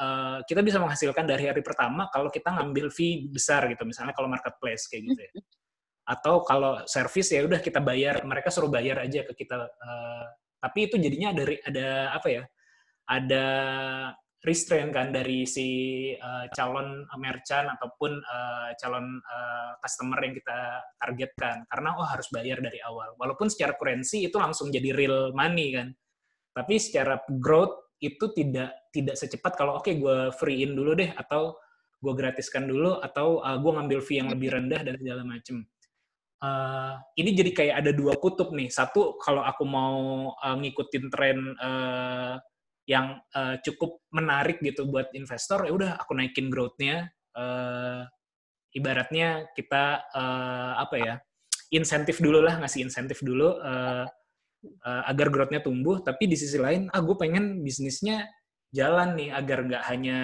[0.00, 4.28] eh, kita bisa menghasilkan dari hari pertama kalau kita ngambil fee besar gitu, misalnya kalau
[4.32, 5.32] marketplace kayak gitu ya.
[6.04, 9.56] Atau kalau service ya udah kita bayar, mereka suruh bayar aja ke kita.
[9.68, 10.26] eh,
[10.60, 12.42] tapi itu jadinya ada ada apa ya?
[13.04, 13.44] Ada
[14.44, 15.68] restraint kan dari si
[16.12, 19.20] eh, calon merchant ataupun eh, calon
[19.80, 20.58] customer yang kita
[21.00, 25.72] targetkan karena oh harus bayar dari awal walaupun secara currency itu langsung jadi real money
[25.72, 25.88] kan
[26.52, 31.56] tapi secara growth itu tidak tidak secepat kalau oke gue free-in dulu deh atau
[32.04, 35.64] gue gratiskan dulu atau gue ngambil fee yang lebih rendah dan segala macem
[36.44, 36.92] Eh,
[37.24, 38.68] ini jadi kayak ada dua kutub nih.
[38.68, 39.96] Satu kalau aku mau
[40.36, 42.34] eh, ngikutin tren eh,
[42.90, 47.08] yang eh, cukup menarik gitu buat investor ya udah aku naikin growth-nya.
[47.34, 48.02] Eh,
[48.76, 51.14] ibaratnya kita eh, apa ya
[51.72, 54.04] insentif dulu lah ngasih insentif dulu eh,
[54.84, 56.02] eh, agar growth-nya tumbuh.
[56.04, 58.28] Tapi di sisi lain ah pengen bisnisnya
[58.74, 60.18] jalan nih agar nggak hanya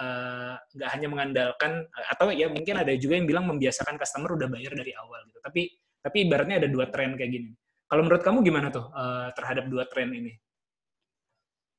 [0.00, 4.72] eh, nggak hanya mengandalkan atau ya mungkin ada juga yang bilang membiasakan customer udah bayar
[4.72, 5.68] dari awal gitu tapi
[6.00, 7.52] tapi ibaratnya ada dua tren kayak gini
[7.84, 10.32] kalau menurut kamu gimana tuh eh, terhadap dua tren ini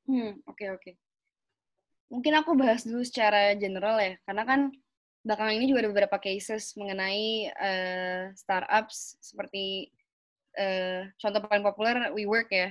[0.02, 0.90] Hmm, oke oke.
[2.10, 4.60] Mungkin aku bahas dulu secara general ya, karena kan
[5.22, 9.88] belakangan ini juga ada beberapa cases mengenai eh, startups seperti
[10.58, 12.68] eh, contoh paling populer WeWork ya,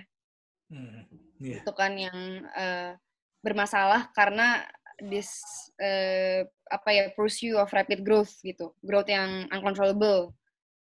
[0.71, 1.03] Hmm,
[1.43, 1.63] iya.
[1.63, 2.95] itu kan yang eh,
[3.41, 4.65] bermasalah karena
[5.01, 5.41] this
[5.81, 10.33] eh, apa ya pursuit of rapid growth gitu, growth yang uncontrollable.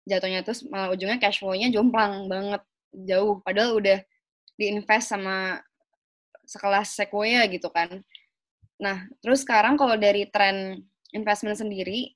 [0.05, 3.99] Jatuhnya terus malah ujungnya cash flow-nya jomplang banget jauh, padahal udah
[4.59, 5.63] diinvest sama
[6.45, 8.03] sekelas Sequoia gitu kan.
[8.83, 10.83] Nah, terus sekarang kalau dari tren
[11.15, 12.11] investment sendiri,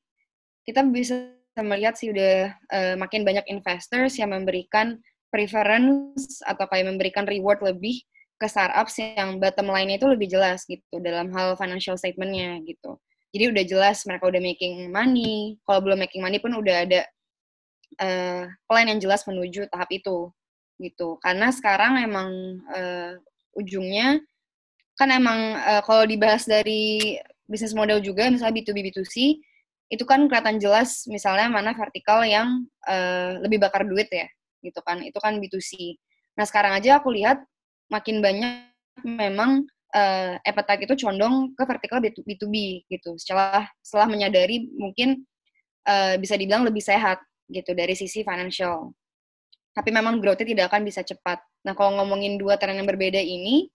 [0.66, 1.30] kita bisa
[1.62, 4.98] melihat sih udah eh, makin banyak investors yang memberikan
[5.30, 8.02] preference atau kayak memberikan reward lebih
[8.34, 12.98] ke startups yang bottom line-nya itu lebih jelas gitu dalam hal financial statement-nya gitu.
[13.34, 17.00] Jadi udah jelas mereka udah making money, kalau belum making money pun udah ada
[17.98, 20.30] eh, plan yang jelas menuju tahap itu
[20.78, 21.18] gitu.
[21.22, 22.30] Karena sekarang emang
[22.74, 23.18] eh,
[23.58, 24.22] ujungnya
[24.94, 27.18] kan emang eh, kalau dibahas dari
[27.50, 29.14] bisnis model juga misalnya B2B B2C
[29.92, 34.26] itu kan kelihatan jelas misalnya mana vertikal yang eh, lebih bakar duit ya
[34.64, 35.98] gitu kan itu kan B2C
[36.34, 37.42] nah sekarang aja aku lihat
[37.90, 38.70] makin banyak
[39.02, 43.14] memang eh, appetite itu condong ke vertikal B2B gitu.
[43.20, 45.22] Setelah setelah menyadari mungkin
[45.86, 48.92] eh, bisa dibilang lebih sehat gitu dari sisi financial.
[49.74, 51.42] Tapi memang growth-nya tidak akan bisa cepat.
[51.66, 53.66] Nah kalau ngomongin dua tren yang berbeda ini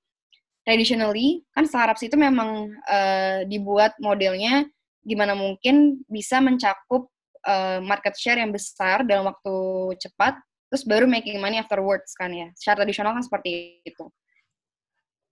[0.63, 4.67] traditionally kan startups itu memang eh, dibuat modelnya
[5.03, 7.07] gimana mungkin bisa mencakup
[7.47, 9.55] eh, market share yang besar dalam waktu
[9.99, 10.37] cepat
[10.69, 12.53] terus baru making money afterwards kan ya.
[12.55, 14.05] Secara tradisional kan seperti itu.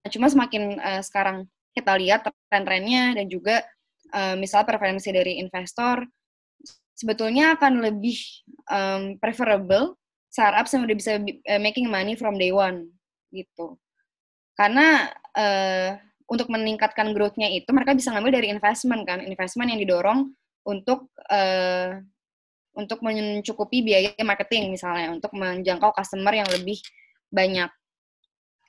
[0.02, 3.62] Nah, cuma semakin eh, sekarang kita lihat tren-trennya dan juga
[4.12, 6.02] eh, misalnya preferensi dari investor
[6.98, 8.18] sebetulnya akan lebih
[8.66, 9.94] em, preferable
[10.26, 12.90] startups yang udah bisa bi- eh, making money from day one
[13.30, 13.78] gitu.
[14.58, 15.06] Karena
[15.38, 15.94] uh,
[16.26, 20.34] untuk meningkatkan growth-nya itu mereka bisa ngambil dari investment kan, investment yang didorong
[20.66, 22.02] untuk uh,
[22.78, 26.78] untuk mencukupi biaya marketing misalnya, untuk menjangkau customer yang lebih
[27.34, 27.66] banyak.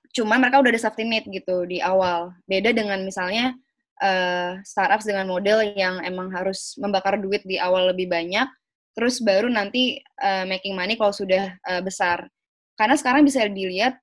[0.09, 2.33] Cuman mereka udah ada safety net gitu di awal.
[2.49, 3.53] Beda dengan misalnya
[4.01, 8.49] uh, startups dengan model yang emang harus membakar duit di awal lebih banyak,
[8.97, 12.25] terus baru nanti uh, making money kalau sudah uh, besar.
[12.73, 14.01] Karena sekarang bisa dilihat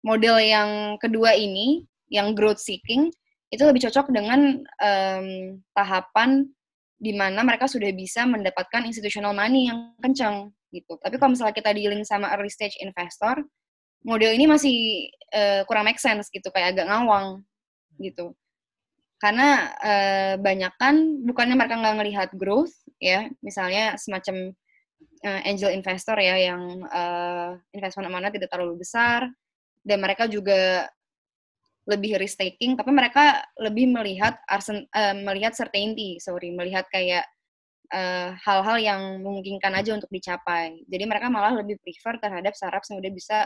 [0.00, 3.12] model yang kedua ini, yang growth seeking,
[3.52, 5.28] itu lebih cocok dengan um,
[5.76, 6.48] tahapan
[6.96, 10.96] di mana mereka sudah bisa mendapatkan institutional money yang kencang gitu.
[11.00, 13.44] Tapi kalau misalnya kita dealing sama early stage investor,
[14.02, 14.76] model ini masih
[15.36, 17.44] uh, kurang make sense gitu, kayak agak ngawang
[18.00, 18.32] gitu.
[19.16, 24.52] Karena uh, banyak kan bukannya mereka nggak ngelihat growth ya, misalnya semacam
[25.24, 29.28] uh, angel investor ya yang uh, investment amanah tidak terlalu besar
[29.86, 30.90] dan mereka juga
[31.86, 37.24] lebih risk taking tapi mereka lebih melihat arsen, uh, melihat certainty sorry melihat kayak
[37.86, 40.82] eh, hal-hal yang memungkinkan aja untuk dicapai.
[40.90, 43.38] Jadi mereka malah lebih prefer terhadap startup yang udah bisa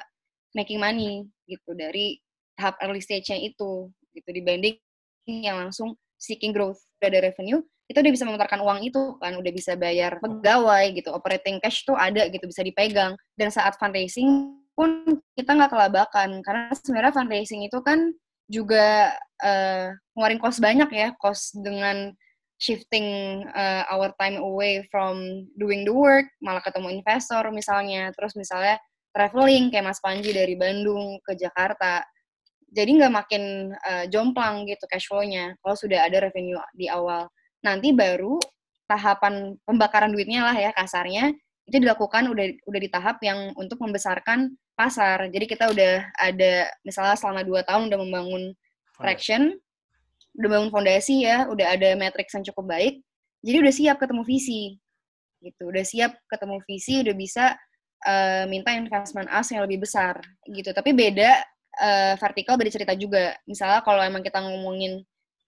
[0.57, 2.17] making money gitu dari
[2.57, 4.29] tahap early stage-nya itu gitu.
[4.33, 4.81] Dibanding
[5.29, 7.61] yang langsung seeking growth udah ada revenue
[7.91, 11.99] itu udah bisa memutarkan uang itu kan udah bisa bayar pegawai gitu operating cash tuh
[11.99, 13.19] ada gitu bisa dipegang.
[13.35, 18.15] Dan saat fundraising pun kita nggak kelabakan karena sebenarnya fundraising itu kan
[18.51, 22.11] juga uh, ngeluarin cost banyak ya, cost dengan
[22.61, 28.77] shifting uh, our time away from doing the work, malah ketemu investor misalnya, terus misalnya
[29.15, 32.05] traveling kayak Mas Panji dari Bandung ke Jakarta.
[32.71, 37.27] Jadi nggak makin uh, jomplang gitu cash flow-nya kalau sudah ada revenue di awal.
[37.65, 38.39] Nanti baru
[38.87, 41.35] tahapan pembakaran duitnya lah ya kasarnya
[41.71, 45.31] itu dilakukan udah udah di tahap yang untuk membesarkan pasar.
[45.31, 48.51] Jadi kita udah ada misalnya selama dua tahun udah membangun
[48.99, 49.55] traction,
[50.35, 52.99] udah bangun fondasi ya, udah ada matrix yang cukup baik.
[53.47, 54.63] Jadi udah siap ketemu visi,
[55.41, 55.71] gitu.
[55.71, 57.45] Udah siap ketemu visi, udah bisa
[58.05, 60.19] uh, minta investment as yang lebih besar,
[60.51, 60.75] gitu.
[60.75, 61.39] Tapi beda
[61.81, 63.39] uh, vertikal beda cerita juga.
[63.47, 65.01] Misalnya kalau emang kita ngomongin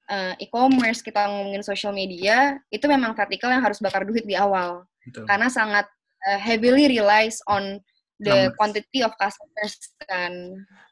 [0.08, 4.86] uh, e-commerce, kita ngomongin social media, itu memang vertikal yang harus bakar duit di awal.
[5.02, 5.26] Betul.
[5.26, 5.84] Karena sangat
[6.28, 7.80] uh, heavily relies on
[8.22, 9.74] the quantity of customers
[10.06, 10.30] kan.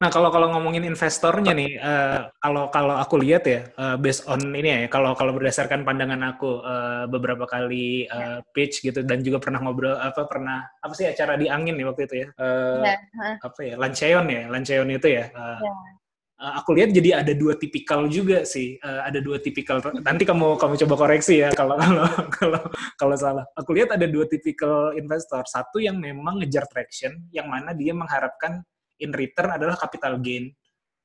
[0.03, 4.43] Nah kalau kalau ngomongin investornya nih, uh, kalau kalau aku lihat ya, uh, based on
[4.51, 9.39] ini ya, kalau kalau berdasarkan pandangan aku uh, beberapa kali uh, pitch gitu dan juga
[9.39, 12.99] pernah ngobrol apa pernah apa sih acara di angin nih waktu itu ya, uh, yeah.
[13.15, 13.37] huh.
[13.47, 15.25] apa ya, Lanceon ya, Lanceon itu ya.
[15.31, 16.00] Uh, yeah
[16.41, 18.81] aku lihat jadi ada dua tipikal juga sih.
[18.81, 19.85] Uh, ada dua tipikal.
[20.01, 22.63] Nanti kamu kamu coba koreksi ya kalau kalau kalau
[22.97, 23.45] kalau salah.
[23.61, 25.45] Aku lihat ada dua tipikal investor.
[25.45, 28.65] Satu yang memang ngejar traction, yang mana dia mengharapkan
[29.05, 30.49] in return adalah capital gain.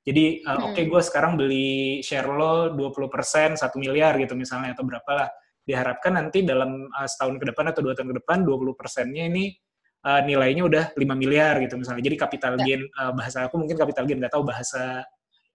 [0.05, 0.65] Jadi uh, hmm.
[0.69, 5.29] oke okay, gue sekarang beli share lo 20% 1 miliar gitu misalnya atau berapa lah.
[5.65, 9.49] Diharapkan nanti dalam uh, setahun ke depan atau dua tahun ke depan 20 persennya ini
[10.05, 12.05] uh, nilainya udah 5 miliar gitu misalnya.
[12.05, 12.63] Jadi capital ya.
[12.63, 15.01] gain uh, bahasa aku mungkin capital gain nggak tahu bahasa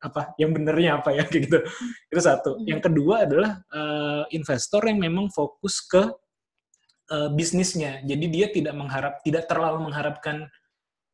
[0.00, 1.58] apa yang benernya apa ya kayak gitu.
[2.08, 2.50] Itu satu.
[2.56, 2.66] Hmm.
[2.66, 6.02] yang kedua adalah uh, investor yang memang fokus ke
[7.12, 8.00] uh, bisnisnya.
[8.04, 10.48] Jadi dia tidak mengharap tidak terlalu mengharapkan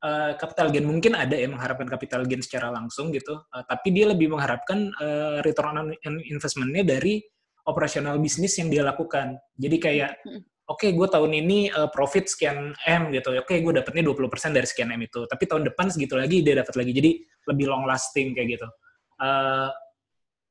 [0.07, 0.87] uh, capital gain.
[0.87, 5.43] Mungkin ada yang mengharapkan capital gain secara langsung gitu uh, tapi dia lebih mengharapkan uh,
[5.43, 5.89] return on
[6.31, 7.21] investmentnya dari
[7.67, 9.35] operasional bisnis yang dia lakukan.
[9.59, 10.56] Jadi kayak hmm.
[10.67, 14.51] Oke okay, gue tahun ini uh, profit sekian M gitu, oke okay, gue dapetnya 20%
[14.51, 17.11] dari sekian M itu, tapi tahun depan segitu lagi dia dapat lagi, jadi
[17.47, 18.67] lebih long lasting kayak gitu.
[19.17, 19.71] Uh,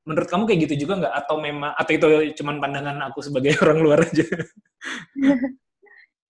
[0.06, 1.14] menurut kamu kayak gitu juga nggak?
[1.26, 2.08] Atau memang atau itu
[2.40, 4.24] cuma pandangan aku sebagai orang luar aja?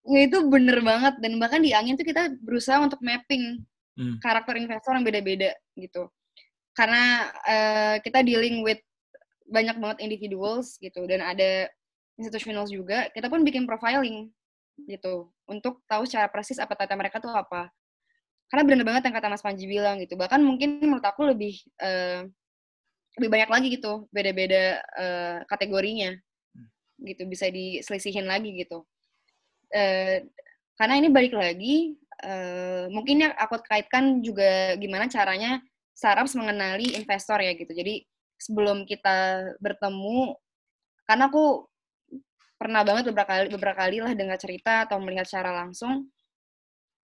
[0.06, 3.66] ya itu bener banget dan bahkan di angin tuh kita berusaha untuk mapping
[3.98, 4.22] hmm.
[4.24, 6.10] karakter investor yang beda-beda gitu.
[6.76, 8.82] Karena uh, kita dealing with
[9.46, 11.70] banyak banget individuals gitu dan ada
[12.16, 14.32] institutional juga, kita pun bikin profiling
[14.84, 15.32] gitu.
[15.48, 17.72] Untuk tahu secara persis apa tata mereka tuh apa.
[18.52, 20.16] Karena bener banget yang kata Mas Panji bilang gitu.
[20.20, 22.28] Bahkan mungkin menurut aku lebih uh,
[23.20, 24.06] lebih banyak lagi gitu.
[24.12, 26.14] Beda-beda uh, kategorinya
[27.02, 27.24] gitu.
[27.26, 28.86] Bisa diselisihin lagi gitu.
[29.74, 30.24] Uh,
[30.76, 35.60] karena ini balik lagi uh, mungkin ya aku kaitkan juga gimana caranya
[35.96, 37.72] startups mengenali investor ya gitu.
[37.72, 38.04] Jadi
[38.36, 40.36] sebelum kita bertemu
[41.08, 41.66] karena aku
[42.66, 46.10] pernah banget beberapa kali beberapa kali lah dengar cerita atau melihat secara langsung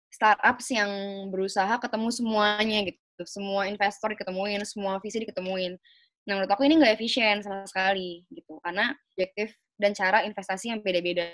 [0.08, 0.90] startups yang
[1.28, 5.76] berusaha ketemu semuanya gitu, semua investor diketemuin, semua visi diketemuin.
[6.24, 10.80] Nah, menurut aku ini nggak efisien sama sekali gitu, karena objektif dan cara investasi yang
[10.80, 11.30] beda-beda.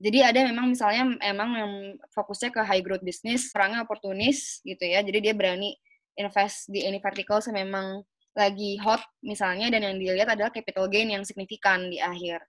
[0.00, 1.72] Jadi ada memang misalnya emang yang
[2.16, 5.76] fokusnya ke high growth business, orangnya oportunis gitu ya, jadi dia berani
[6.16, 8.00] invest di any vertical yang memang
[8.32, 12.40] lagi hot misalnya dan yang dilihat adalah capital gain yang signifikan di akhir.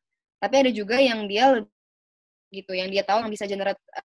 [0.42, 1.62] Tapi ada juga yang dia
[2.50, 4.06] gitu, yang dia tahu yang bisa generate uh,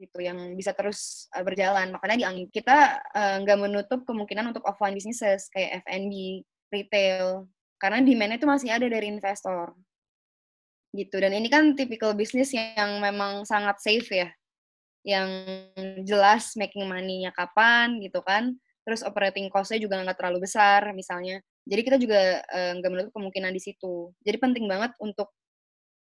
[0.00, 1.92] gitu, yang bisa terus uh, berjalan.
[1.92, 7.46] Makanya di kita uh, nggak menutup kemungkinan untuk offline businesses kayak F&B, retail,
[7.78, 9.76] karena demand itu masih ada dari investor
[10.94, 11.16] gitu.
[11.18, 14.28] Dan ini kan typical bisnis yang memang sangat safe ya,
[15.04, 15.28] yang
[16.06, 18.54] jelas making money-nya kapan gitu kan.
[18.84, 21.42] Terus operating cost-nya juga nggak terlalu besar misalnya.
[21.64, 22.44] Jadi kita juga
[22.78, 24.12] nggak uh, menutup kemungkinan di situ.
[24.22, 25.34] Jadi penting banget untuk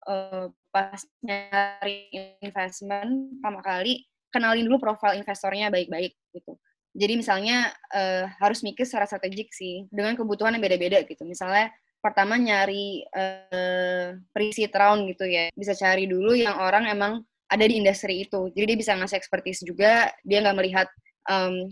[0.08, 6.56] uh, pas nyari investment pertama kali kenalin dulu profil investornya baik-baik gitu.
[6.93, 11.22] Jadi misalnya uh, harus mikir secara strategik sih dengan kebutuhan yang beda-beda gitu.
[11.26, 11.70] Misalnya
[12.02, 15.54] pertama nyari uh, pre-seed round gitu ya.
[15.54, 18.50] Bisa cari dulu yang orang emang ada di industri itu.
[18.54, 20.10] Jadi dia bisa ngasih expertise juga.
[20.26, 20.88] Dia nggak melihat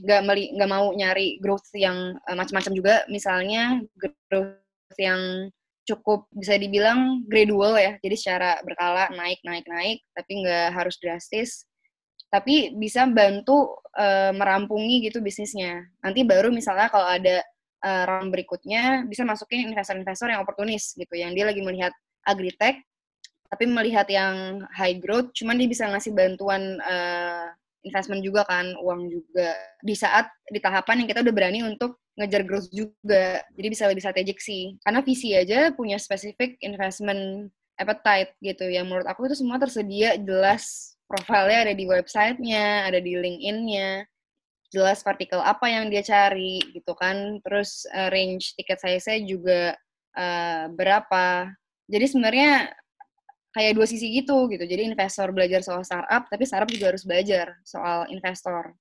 [0.05, 2.95] nggak um, nggak mau nyari growth yang uh, macam-macam juga.
[3.09, 5.49] Misalnya growth yang
[5.87, 11.63] cukup bisa dibilang gradual ya, jadi secara berkala naik naik naik, tapi nggak harus drastis,
[12.27, 15.87] tapi bisa bantu uh, merampungi gitu bisnisnya.
[16.03, 17.39] Nanti baru misalnya kalau ada
[17.87, 21.95] uh, round berikutnya bisa masukin investor-investor yang oportunis gitu, yang dia lagi melihat
[22.27, 22.83] agritech,
[23.47, 27.47] tapi melihat yang high growth, cuman dia bisa ngasih bantuan uh,
[27.87, 29.55] investment juga kan, uang juga.
[29.79, 33.41] Di saat di tahapan yang kita udah berani untuk ngejar growth juga.
[33.55, 34.75] Jadi bisa lebih strategik sih.
[34.83, 38.65] Karena visi aja punya spesifik investment appetite gitu.
[38.67, 44.03] Yang menurut aku itu semua tersedia jelas profilnya ada di websitenya, ada di LinkedIn-nya,
[44.67, 47.39] jelas partikel apa yang dia cari gitu kan.
[47.45, 49.77] Terus uh, range tiket saya saya juga
[50.17, 51.53] uh, berapa.
[51.87, 52.75] Jadi sebenarnya
[53.55, 54.63] kayak dua sisi gitu gitu.
[54.63, 58.75] Jadi investor belajar soal startup, tapi startup juga harus belajar soal investor.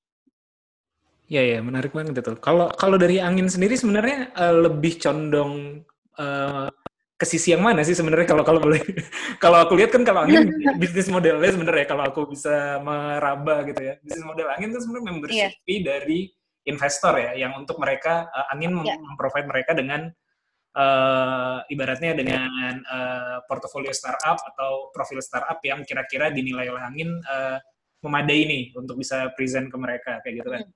[1.27, 2.39] Iya ya, menarik banget itu.
[2.39, 5.83] Kalau kalau dari angin sendiri sebenarnya uh, lebih condong
[6.23, 6.71] uh,
[7.17, 8.77] ke sisi yang mana sih sebenarnya kalau kalau boleh
[9.43, 10.53] kalau aku lihat kan kalau angin
[10.83, 15.49] bisnis modelnya sebenarnya kalau aku bisa meraba gitu ya bisnis model angin itu sebenarnya membership
[15.49, 15.65] yeah.
[15.65, 16.19] fee dari
[16.69, 19.01] investor ya yang untuk mereka uh, angin yeah.
[19.01, 20.13] memprovide mereka dengan
[20.77, 27.59] uh, ibaratnya dengan uh, portofolio startup atau profil startup yang kira-kira dinilai oleh angin uh,
[28.05, 30.63] memadai nih untuk bisa present ke mereka kayak gitu kan.
[30.63, 30.75] Hmm.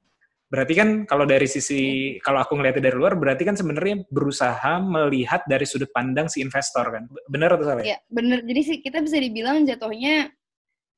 [0.50, 5.46] Berarti kan kalau dari sisi kalau aku ngeliatnya dari luar berarti kan sebenarnya berusaha melihat
[5.46, 7.06] dari sudut pandang si investor kan.
[7.30, 7.86] Benar atau salah?
[7.86, 8.42] Iya, benar.
[8.42, 10.26] Jadi sih kita bisa dibilang jatuhnya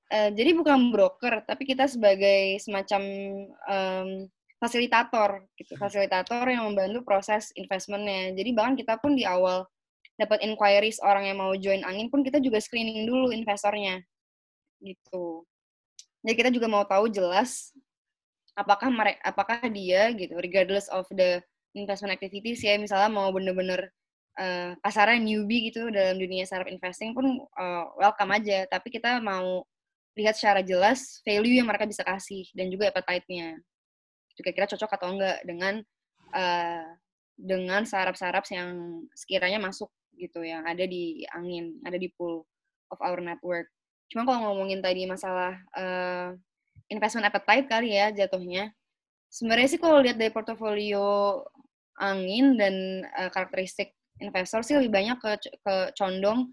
[0.08, 3.02] uh, jadi bukan broker tapi kita sebagai semacam
[3.68, 4.08] um,
[4.62, 5.74] fasilitator gitu.
[5.74, 8.30] Fasilitator yang membantu proses investmentnya.
[8.38, 9.66] Jadi bahkan kita pun di awal
[10.14, 13.98] dapat inquiries orang yang mau join angin pun kita juga screening dulu investornya
[14.78, 15.42] gitu.
[16.22, 17.74] Jadi kita juga mau tahu jelas
[18.54, 21.42] apakah mereka apakah dia gitu regardless of the
[21.72, 23.88] investment activities ya misalnya mau bener-bener
[24.36, 24.76] uh,
[25.18, 28.62] newbie gitu dalam dunia startup investing pun uh, welcome aja.
[28.70, 29.66] Tapi kita mau
[30.14, 33.58] lihat secara jelas value yang mereka bisa kasih dan juga appetite-nya
[34.42, 35.74] juga kira cocok atau enggak dengan
[36.34, 36.86] uh,
[37.38, 39.88] dengan sarap-sarap yang sekiranya masuk
[40.18, 42.44] gitu yang ada di angin, ada di pool
[42.90, 43.70] of our network.
[44.10, 46.34] Cuma kalau ngomongin tadi masalah uh,
[46.90, 48.74] investment appetite kali ya jatuhnya,
[49.32, 51.40] sebenarnya sih kalau lihat dari portofolio
[51.96, 55.30] angin dan uh, karakteristik investor sih lebih banyak ke,
[55.64, 56.52] ke condong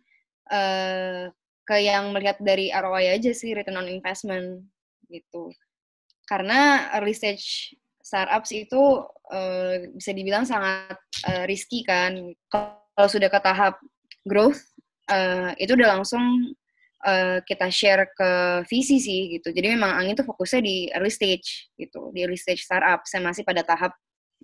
[0.53, 1.27] uh,
[1.67, 4.65] ke yang melihat dari ROI aja sih return on investment
[5.11, 5.53] gitu
[6.29, 7.73] karena early stage
[8.05, 9.01] startups itu
[9.33, 12.33] uh, bisa dibilang sangat uh, risky kan.
[12.49, 13.81] Kalau sudah ke tahap
[14.25, 14.61] growth,
[15.09, 16.21] uh, itu udah langsung
[17.05, 18.29] uh, kita share ke
[18.69, 19.49] visi sih gitu.
[19.49, 23.05] Jadi memang Angin tuh fokusnya di early stage gitu, di early stage startup.
[23.05, 23.93] Saya masih pada tahap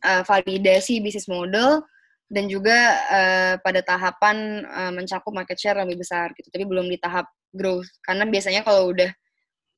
[0.05, 1.86] uh, validasi bisnis model
[2.25, 2.77] dan juga
[3.09, 6.49] uh, pada tahapan uh, mencakup market share lebih besar gitu.
[6.49, 7.89] Tapi belum di tahap growth.
[8.01, 9.09] Karena biasanya kalau udah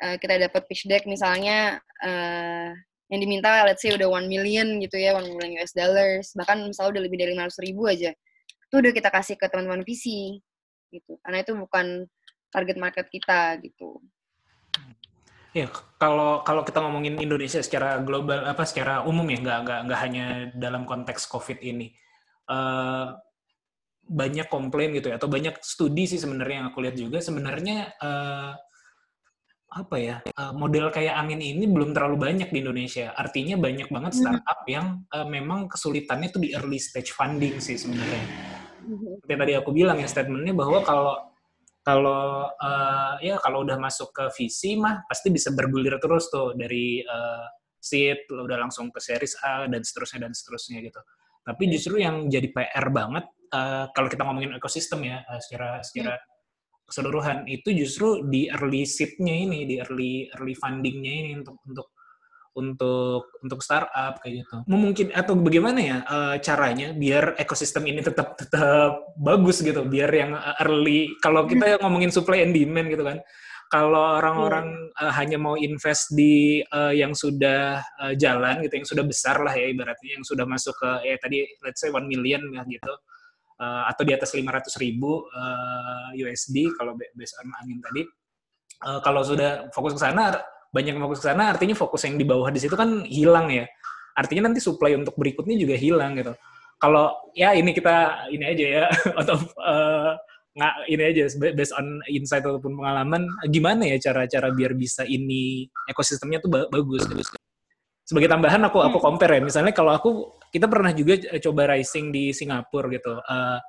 [0.02, 2.72] uh, kita dapat pitch deck misalnya uh,
[3.08, 6.36] yang diminta let's say udah 1 million gitu ya 1 million US dollars.
[6.36, 8.12] Bahkan misalnya udah lebih dari 500 ribu aja.
[8.68, 10.38] Itu udah kita kasih ke teman-teman VC
[10.92, 11.16] gitu.
[11.24, 12.04] Karena itu bukan
[12.52, 14.04] target market kita gitu.
[15.56, 20.00] Ya kalau kalau kita ngomongin Indonesia secara global apa secara umum ya nggak nggak nggak
[20.04, 21.96] hanya dalam konteks COVID ini
[22.52, 23.16] uh,
[24.08, 27.18] banyak komplain gitu ya atau banyak studi sih sebenarnya yang aku lihat juga.
[27.24, 28.52] Sebenarnya uh,
[29.78, 33.14] apa ya uh, model kayak Amin ini belum terlalu banyak di Indonesia.
[33.14, 34.22] Artinya banyak banget hmm.
[34.26, 34.72] startup hmm.
[34.74, 38.24] yang uh, memang kesulitannya itu di early stage funding sih sebenarnya.
[38.82, 39.22] Hmm.
[39.22, 41.16] Seperti tadi aku bilang ya statementnya bahwa kalau
[41.86, 47.00] kalau uh, ya kalau udah masuk ke visi mah pasti bisa bergulir terus tuh dari
[47.06, 47.48] uh,
[47.78, 51.00] seed, udah langsung ke series A dan seterusnya dan seterusnya gitu.
[51.48, 56.20] Tapi justru yang jadi PR banget uh, kalau kita ngomongin ekosistem ya uh, secara secara
[56.88, 61.88] keseluruhan itu justru di early seed-nya ini, di early early funding-nya ini untuk untuk
[62.58, 64.56] untuk untuk startup kayak gitu.
[64.66, 70.34] Mungkin atau bagaimana ya uh, caranya biar ekosistem ini tetap tetap bagus gitu, biar yang
[70.66, 73.22] early kalau kita ngomongin supply and demand gitu kan.
[73.68, 79.04] Kalau orang-orang uh, hanya mau invest di uh, yang sudah uh, jalan gitu, yang sudah
[79.04, 82.64] besar lah ya ibaratnya, yang sudah masuk ke ya tadi let's say 1 million ya
[82.64, 82.96] gitu
[83.62, 88.02] uh, atau di atas 500 ribu uh, USD kalau based on angin tadi.
[88.86, 90.38] Uh, kalau sudah fokus ke sana,
[90.70, 93.66] banyak yang fokus ke sana, artinya fokus yang di bawah di situ kan hilang ya.
[94.18, 96.34] Artinya nanti supply untuk berikutnya juga hilang gitu.
[96.78, 98.86] Kalau ya ini kita ini aja ya
[99.26, 99.36] atau
[99.66, 100.14] uh,
[100.58, 106.42] nggak ini aja based on insight ataupun pengalaman gimana ya cara-cara biar bisa ini ekosistemnya
[106.42, 107.06] tuh bagus
[108.02, 109.06] sebagai tambahan aku aku hmm.
[109.06, 110.10] compare ya misalnya kalau aku
[110.54, 113.20] kita pernah juga coba rising di Singapura gitu.
[113.24, 113.60] Uh,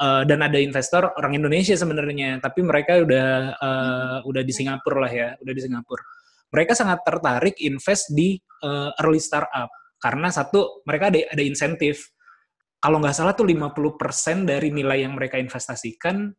[0.00, 5.12] uh, dan ada investor orang Indonesia sebenarnya, tapi mereka udah uh, udah di Singapura lah
[5.12, 6.02] ya, udah di Singapura.
[6.50, 8.34] Mereka sangat tertarik invest di
[8.64, 9.70] uh, early startup
[10.00, 12.10] karena satu mereka ada ada insentif.
[12.80, 16.32] Kalau nggak salah tuh 50% dari nilai yang mereka investasikan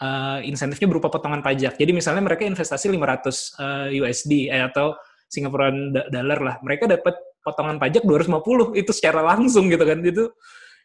[0.00, 1.76] uh, insentifnya berupa potongan pajak.
[1.76, 5.74] Jadi misalnya mereka investasi 500 uh, USD eh, atau Singapura
[6.06, 10.02] dollar lah, mereka dapat potongan pajak 250 itu secara langsung gitu kan.
[10.02, 10.34] Itu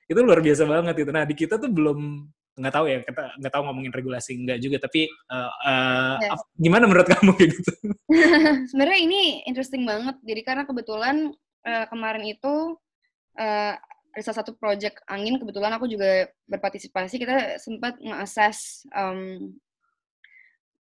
[0.06, 1.12] itu luar biasa banget gitu.
[1.12, 4.78] Nah di kita tuh belum nggak tahu ya kita nggak tahu ngomongin regulasi enggak juga
[4.84, 6.36] tapi uh, uh, yeah.
[6.60, 7.72] gimana menurut kamu gitu?
[8.70, 10.20] Sebenarnya ini interesting banget.
[10.22, 11.32] Jadi karena kebetulan
[11.64, 12.76] uh, kemarin itu
[13.40, 13.74] uh,
[14.12, 17.16] ada salah satu project angin kebetulan aku juga berpartisipasi.
[17.16, 19.56] Kita sempat nge-assess um,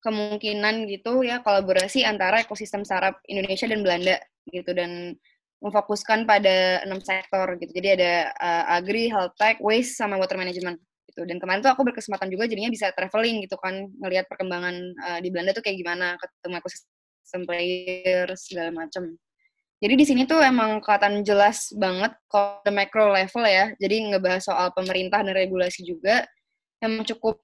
[0.01, 4.17] kemungkinan gitu ya kolaborasi antara ekosistem startup Indonesia dan Belanda
[4.49, 4.73] gitu.
[4.73, 5.13] Dan
[5.59, 7.73] memfokuskan pada enam sektor gitu.
[7.75, 10.79] Jadi ada uh, agri, health tech, waste, sama water management
[11.11, 11.27] gitu.
[11.27, 15.29] Dan kemarin tuh aku berkesempatan juga jadinya bisa traveling gitu kan, ngelihat perkembangan uh, di
[15.35, 19.19] Belanda tuh kayak gimana, ketemu ekosistem player segala macam.
[19.79, 23.71] Jadi di sini tuh emang kelihatan jelas banget kalau the macro level ya.
[23.79, 26.27] Jadi ngebahas soal pemerintah dan regulasi juga
[26.83, 27.39] yang cukup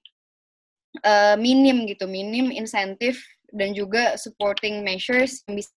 [1.03, 3.23] uh, minim gitu, minim insentif
[3.55, 5.71] dan juga supporting measures yang bisa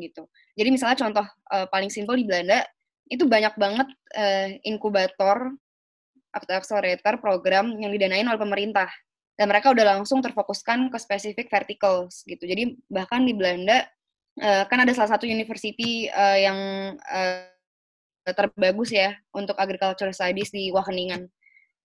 [0.00, 0.26] gitu.
[0.56, 2.64] Jadi misalnya contoh uh, paling simpel di Belanda
[3.10, 5.52] itu banyak banget uh, inkubator
[6.30, 8.86] atau accelerator program yang didanain oleh pemerintah
[9.34, 12.44] dan mereka udah langsung terfokuskan ke spesifik verticals gitu.
[12.46, 13.88] Jadi bahkan di Belanda
[14.38, 16.58] uh, kan ada salah satu university uh, yang
[17.08, 17.48] uh,
[18.30, 21.26] terbagus ya untuk agriculture studies di Wageningen.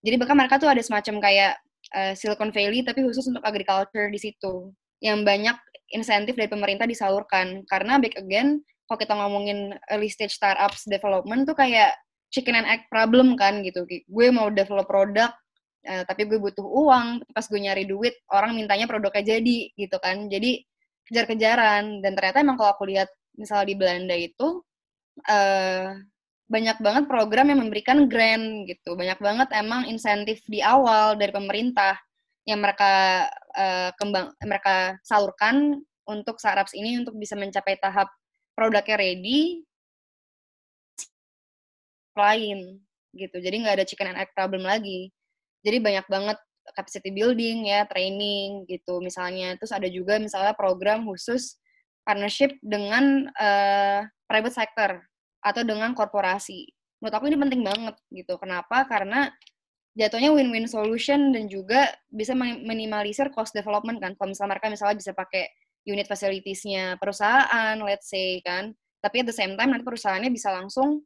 [0.06, 1.54] Jadi bahkan mereka tuh ada semacam kayak
[1.96, 4.70] uh, Silicon Valley tapi khusus untuk agriculture di situ
[5.02, 5.58] yang banyak
[5.94, 7.66] insentif dari pemerintah disalurkan.
[7.70, 11.98] Karena back again kalau kita ngomongin early stage startups development tuh kayak
[12.30, 13.86] chicken and egg problem kan gitu.
[14.10, 15.34] Gue mau develop produk
[15.86, 17.26] uh, tapi gue butuh uang.
[17.34, 20.30] Pas gue nyari duit orang mintanya produknya jadi gitu kan.
[20.30, 20.62] Jadi
[21.10, 22.02] kejar-kejaran.
[22.02, 24.62] Dan ternyata emang kalau aku lihat misalnya di Belanda itu
[25.30, 25.94] uh,
[26.46, 28.94] banyak banget program yang memberikan grant gitu.
[28.94, 31.98] Banyak banget emang insentif di awal dari pemerintah
[32.46, 33.26] yang mereka
[33.58, 38.08] uh, kembang mereka salurkan untuk startups ini untuk bisa mencapai tahap
[38.54, 39.66] produknya ready
[42.16, 42.80] lain
[43.18, 43.38] gitu.
[43.42, 45.12] Jadi nggak ada chicken and egg problem lagi.
[45.66, 46.38] Jadi banyak banget
[46.74, 49.58] capacity building ya, training gitu misalnya.
[49.58, 51.58] Terus ada juga misalnya program khusus
[52.06, 54.92] partnership dengan uh, private sector
[55.42, 56.70] atau dengan korporasi.
[57.02, 58.38] Menurut aku ini penting banget gitu.
[58.38, 58.86] Kenapa?
[58.86, 59.30] Karena
[59.96, 64.12] jatuhnya win-win solution dan juga bisa minimalisir cost development kan.
[64.20, 65.48] Kalau misalnya mereka misalnya bisa pakai
[65.88, 68.76] unit facilities-nya perusahaan, let's say kan.
[69.00, 71.00] Tapi at the same time nanti perusahaannya bisa langsung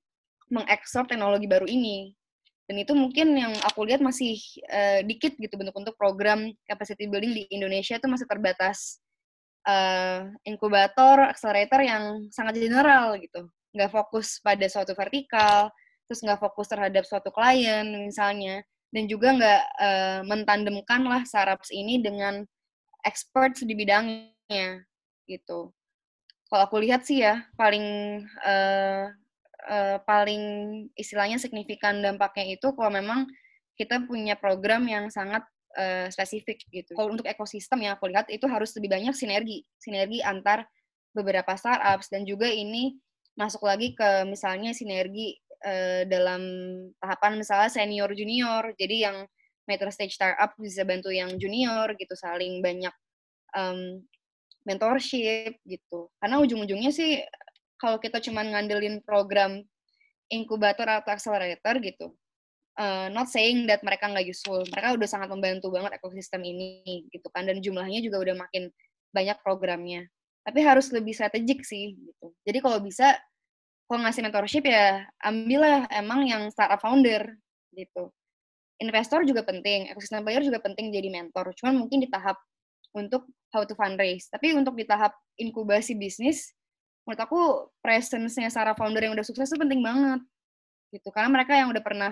[0.50, 2.18] mengekspor teknologi baru ini.
[2.66, 4.38] Dan itu mungkin yang aku lihat masih
[4.70, 9.02] uh, dikit gitu bentuk-bentuk program capacity building di Indonesia itu masih terbatas
[9.66, 13.50] uh, inkubator, accelerator yang sangat general gitu.
[13.74, 15.74] Nggak fokus pada suatu vertikal,
[16.10, 22.02] terus nggak fokus terhadap suatu klien misalnya dan juga nggak uh, mentandemkan lah startups ini
[22.02, 22.42] dengan
[23.06, 24.84] experts di bidangnya
[25.30, 25.70] gitu.
[26.50, 27.86] Kalau aku lihat sih ya paling
[28.42, 29.14] uh,
[29.70, 30.44] uh, paling
[30.98, 33.30] istilahnya signifikan dampaknya itu kalau memang
[33.78, 35.46] kita punya program yang sangat
[35.78, 36.98] uh, spesifik gitu.
[36.98, 40.66] Kalau untuk ekosistem yang aku lihat itu harus lebih banyak sinergi, sinergi antar
[41.14, 42.98] beberapa startups dan juga ini
[43.38, 46.42] masuk lagi ke misalnya sinergi uh, dalam
[47.00, 49.18] tahapan misalnya senior junior jadi yang
[49.70, 52.94] metro stage startup bisa bantu yang junior gitu saling banyak
[53.54, 54.02] um,
[54.68, 57.22] mentorship gitu karena ujung-ujungnya sih
[57.80, 59.64] kalau kita cuma ngandelin program
[60.30, 62.14] inkubator atau accelerator gitu.
[62.80, 67.28] Uh, not saying that mereka nggak useful, mereka udah sangat membantu banget ekosistem ini gitu
[67.36, 68.72] kan, dan jumlahnya juga udah makin
[69.12, 70.08] banyak programnya.
[70.48, 72.32] Tapi harus lebih strategik sih gitu.
[72.48, 73.20] Jadi kalau bisa,
[73.90, 77.34] kalau ngasih mentorship ya ambillah emang yang startup founder
[77.74, 78.14] gitu.
[78.80, 81.52] Investor juga penting, ekosistem player juga penting jadi mentor.
[81.58, 82.38] Cuman mungkin di tahap
[82.96, 84.30] untuk how to fundraise.
[84.32, 86.54] Tapi untuk di tahap inkubasi bisnis,
[87.10, 87.42] menurut aku
[87.82, 90.22] presence-nya startup founder yang udah sukses itu penting banget
[90.94, 92.12] gitu karena mereka yang udah pernah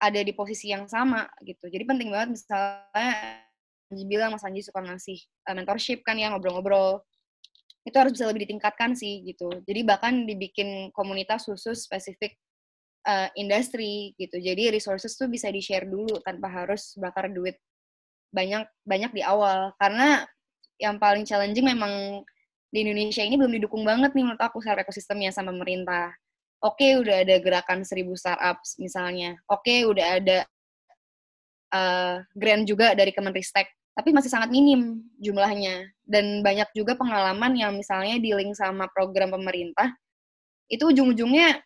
[0.00, 3.12] ada di posisi yang sama gitu jadi penting banget misalnya
[3.92, 7.04] Anji bilang Mas Anji suka ngasih uh, mentorship kan ya ngobrol-ngobrol
[7.82, 12.38] itu harus bisa lebih ditingkatkan sih gitu jadi bahkan dibikin komunitas khusus spesifik
[13.06, 17.58] uh, industri gitu jadi resources tuh bisa di share dulu tanpa harus bakar duit
[18.32, 20.24] banyak banyak di awal karena
[20.80, 22.24] yang paling challenging memang
[22.72, 26.08] di Indonesia ini belum didukung banget nih menurut aku secara ekosistemnya sama pemerintah.
[26.64, 29.36] Oke, udah ada gerakan seribu startups misalnya.
[29.52, 30.38] Oke, udah ada
[31.76, 35.88] uh, grant juga dari Kemenristek, tapi masih sangat minim jumlahnya.
[36.02, 39.92] Dan banyak juga pengalaman yang misalnya di link sama program pemerintah,
[40.68, 41.60] itu ujung-ujungnya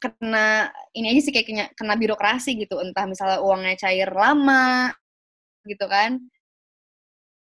[0.00, 2.80] kena ini aja sih kayak kena, kena birokrasi gitu.
[2.80, 4.92] Entah misalnya uangnya cair lama
[5.68, 6.20] gitu kan.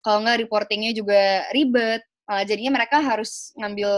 [0.04, 2.02] Kalau nggak reportingnya juga ribet.
[2.24, 3.92] Uh, jadinya mereka harus ngambil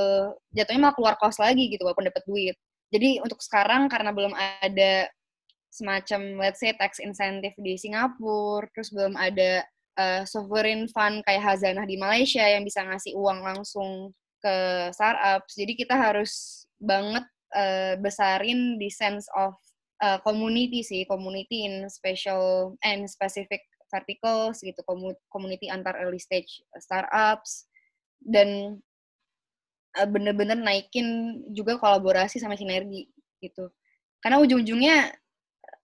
[0.50, 2.58] jatuhnya malah keluar kos lagi gitu walaupun dapat duit.
[2.90, 5.06] Jadi untuk sekarang karena belum ada
[5.70, 9.62] semacam let's say tax incentive di Singapura terus belum ada
[10.00, 14.12] uh, sovereign fund kayak Hazanah di Malaysia yang bisa ngasih uang langsung
[14.44, 14.56] ke
[14.94, 15.58] startups.
[15.58, 17.26] Jadi kita harus banget
[17.56, 19.56] uh, besarin di sense of
[20.04, 24.82] uh, community sih community in special and specific verticals gitu
[25.32, 27.68] community antar early stage startups.
[28.26, 28.82] Dan
[29.96, 33.08] bener-bener naikin juga kolaborasi sama sinergi
[33.40, 33.72] gitu.
[34.20, 35.14] Karena ujung-ujungnya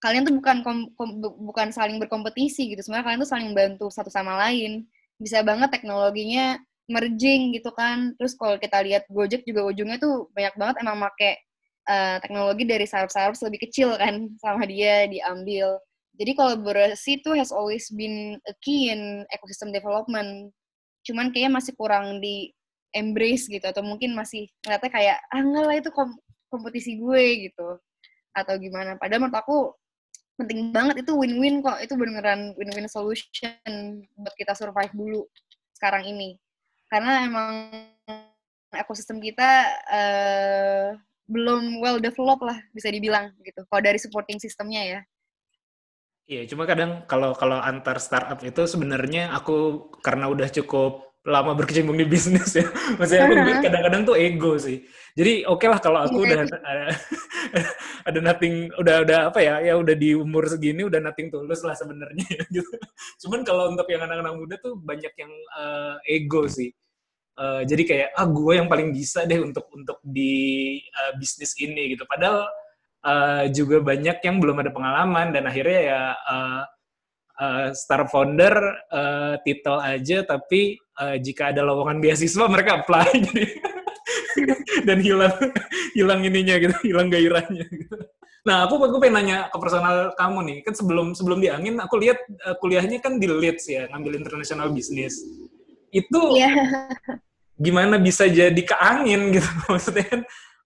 [0.02, 2.82] kalian tuh bukan kom, kom, bukan saling berkompetisi gitu.
[2.82, 4.90] Sebenarnya kalian tuh saling bantu satu sama lain.
[5.22, 6.58] Bisa banget teknologinya
[6.90, 8.18] merging gitu kan.
[8.18, 11.46] Terus kalau kita lihat Gojek juga ujungnya tuh banyak banget emang make
[11.86, 15.78] uh, teknologi dari startup-startup lebih kecil kan sama dia diambil.
[16.18, 20.50] Jadi kolaborasi tuh has always been a key in ecosystem development.
[21.06, 22.50] Cuman kayaknya masih kurang di
[22.92, 26.10] embrace gitu atau mungkin masih ngeliatnya kayak ah enggak lah itu kom
[26.52, 27.80] kompetisi gue gitu.
[28.36, 29.00] Atau gimana.
[29.00, 29.58] Padahal menurut aku
[30.44, 31.06] penting banget.
[31.06, 31.78] Itu win-win kok.
[31.80, 35.22] Itu beneran win-win solution buat kita survive dulu
[35.78, 36.38] sekarang ini.
[36.92, 37.52] Karena emang
[38.76, 39.50] ekosistem kita
[39.92, 40.88] uh,
[41.28, 43.64] belum well developed lah bisa dibilang gitu.
[43.68, 45.02] Kalau dari supporting sistemnya ya.
[46.32, 51.94] Iya, cuma kadang kalau kalau antar startup itu sebenarnya aku karena udah cukup lama berkecimpung
[52.02, 52.66] di bisnis ya,
[52.98, 54.82] maksudnya aku kadang-kadang tuh ego sih.
[55.14, 56.90] Jadi oke okay lah kalau aku udah ada,
[58.10, 61.78] ada nothing, udah udah apa ya, ya udah di umur segini udah nothing tulus lah
[61.78, 62.74] sebenarnya gitu.
[63.22, 66.74] Cuman kalau untuk yang anak-anak muda tuh banyak yang uh, ego sih.
[67.38, 71.94] Uh, jadi kayak ah gue yang paling bisa deh untuk untuk di uh, bisnis ini
[71.94, 72.02] gitu.
[72.10, 72.50] Padahal
[73.06, 76.64] uh, juga banyak yang belum ada pengalaman dan akhirnya ya uh,
[77.40, 78.56] uh, star founder
[78.92, 83.46] uh, titel aja tapi uh, jika ada lowongan beasiswa mereka apply jadi
[84.88, 85.36] dan hilang
[85.94, 87.98] hilang ininya gitu hilang gairahnya gitu.
[88.42, 90.58] Nah, aku aku pengen nanya ke personal kamu nih.
[90.66, 94.74] Kan sebelum sebelum di angin aku lihat uh, kuliahnya kan di Leeds ya, ngambil international
[94.74, 95.22] business.
[95.94, 96.90] Itu yeah.
[97.62, 99.46] gimana bisa jadi ke angin gitu?
[99.72, 100.22] Maksudnya kan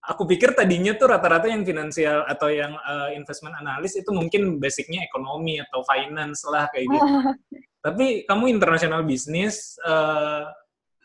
[0.06, 5.01] aku pikir tadinya tuh rata-rata yang finansial atau yang uh, investment analis itu mungkin basicnya
[5.06, 7.08] ekonomi atau finance lah kayak gitu.
[7.86, 10.49] Tapi kamu internasional bisnis, uh,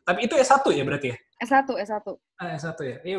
[0.00, 1.16] tapi itu S1 ya berarti ya?
[1.44, 2.08] S1, S1.
[2.40, 2.96] Ah, S1 ya.
[3.04, 3.18] Iya,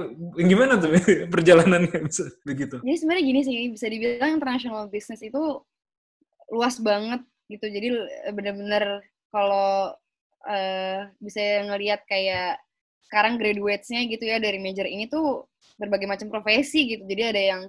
[0.49, 0.97] gimana tuh
[1.33, 2.81] perjalanannya bisa begitu?
[2.81, 5.61] Jadi sebenarnya gini sih, bisa dibilang international business itu
[6.49, 7.21] luas banget
[7.53, 7.69] gitu.
[7.69, 7.87] Jadi
[8.33, 9.93] bener-bener kalau
[10.49, 12.57] uh, bisa ngelihat kayak
[13.07, 15.47] sekarang graduates-nya gitu ya dari major ini tuh
[15.81, 17.03] berbagai macam profesi gitu.
[17.09, 17.61] Jadi ada yang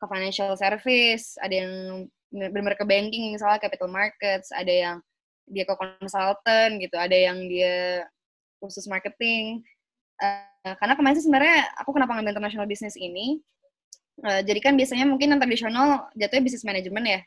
[0.00, 1.72] ke financial service, ada yang
[2.32, 4.96] benar-benar ke banking misalnya capital markets, ada yang
[5.50, 8.06] dia ke consultant gitu, ada yang dia
[8.62, 9.60] khusus marketing.
[10.20, 13.40] Uh, karena kemarin sih sebenarnya aku kenapa ngambil international business ini,
[14.24, 17.20] uh, jadi kan biasanya mungkin yang tradisional jatuhnya bisnis manajemen ya,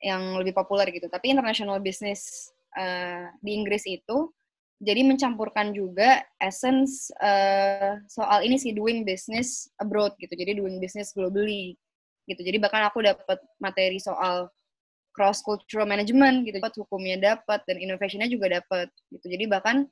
[0.00, 1.06] yang lebih populer gitu.
[1.06, 4.32] Tapi international business uh, di Inggris itu
[4.80, 11.12] jadi mencampurkan juga essence uh, soal ini sih doing business abroad gitu jadi doing business
[11.12, 11.76] globally
[12.24, 14.48] gitu jadi bahkan aku dapat materi soal
[15.12, 19.84] cross cultural management gitu dapat hukumnya dapat dan innovationnya juga dapat gitu jadi bahkan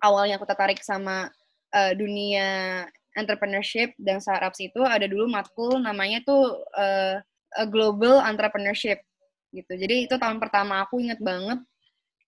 [0.00, 1.28] awalnya aku tertarik sama
[1.76, 2.84] uh, dunia
[3.18, 7.18] entrepreneurship dan startups itu ada dulu matkul namanya tuh uh,
[7.68, 9.02] global entrepreneurship
[9.50, 9.72] gitu.
[9.74, 11.58] Jadi itu tahun pertama aku inget banget.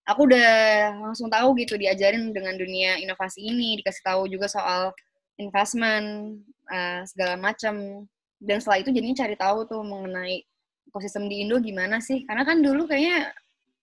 [0.02, 0.50] Aku udah
[0.98, 4.90] langsung tahu gitu diajarin dengan dunia inovasi ini, dikasih tahu juga soal
[5.38, 6.38] investment
[6.70, 8.06] uh, segala macam.
[8.42, 10.42] Dan setelah itu jadinya cari tahu tuh mengenai
[10.90, 12.26] ekosistem di Indo gimana sih?
[12.26, 13.30] Karena kan dulu kayaknya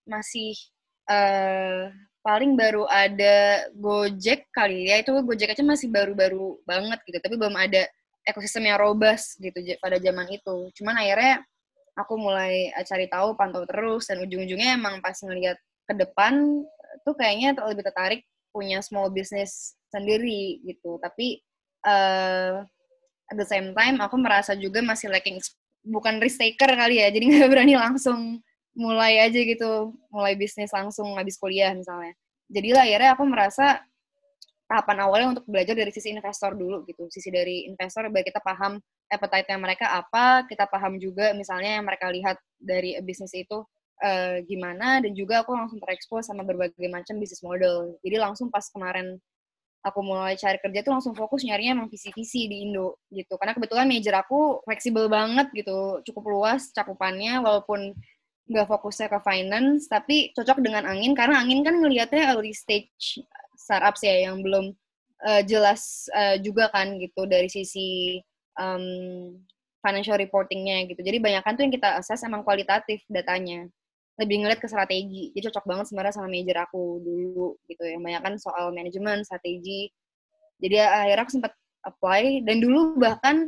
[0.04, 0.52] masih
[1.08, 1.88] uh,
[2.20, 5.00] paling baru ada Gojek kali ya.
[5.00, 7.88] Itu Gojek aja masih baru-baru banget gitu, tapi belum ada
[8.28, 10.68] ekosistem yang robust gitu pada zaman itu.
[10.76, 11.42] Cuman akhirnya
[11.96, 15.56] aku mulai eh, cari tahu, pantau terus, dan ujung-ujungnya emang pas ngeliat
[15.90, 16.62] ke depan
[17.02, 18.22] tuh kayaknya lebih tertarik
[18.54, 21.02] punya small business sendiri gitu.
[21.02, 21.42] Tapi
[21.90, 22.62] uh,
[23.30, 25.42] at the same time aku merasa juga masih lacking
[25.82, 28.38] bukan risk taker kali ya, jadi nggak berani langsung
[28.78, 32.14] mulai aja gitu, mulai bisnis langsung habis kuliah misalnya.
[32.50, 33.82] Jadilah akhirnya aku merasa
[34.70, 37.10] tahapan awalnya untuk belajar dari sisi investor dulu gitu.
[37.10, 38.78] Sisi dari investor biar kita paham
[39.10, 43.66] appetite-nya mereka apa, kita paham juga misalnya yang mereka lihat dari bisnis itu
[44.04, 47.96] uh, gimana dan juga aku langsung terekspos sama berbagai macam bisnis model.
[48.04, 49.20] Jadi langsung pas kemarin
[49.80, 53.40] aku mulai cari kerja tuh langsung fokus nyarinya emang visi-visi di Indo gitu.
[53.40, 57.96] Karena kebetulan major aku fleksibel banget gitu, cukup luas cakupannya walaupun
[58.50, 63.22] nggak fokusnya ke finance, tapi cocok dengan angin karena angin kan ngelihatnya early stage
[63.54, 64.74] startups ya yang belum
[65.22, 68.18] uh, jelas uh, juga kan gitu dari sisi
[68.58, 69.38] um,
[69.86, 71.00] financial reportingnya gitu.
[71.00, 73.70] Jadi banyak kan tuh yang kita assess emang kualitatif datanya.
[74.20, 75.32] Lebih ngeliat ke strategi.
[75.32, 77.98] Jadi cocok banget sebenarnya sama major aku dulu gitu ya.
[77.98, 79.88] Banyak kan soal manajemen, strategi.
[80.60, 81.54] Jadi akhirnya aku sempat
[81.88, 83.48] apply dan dulu bahkan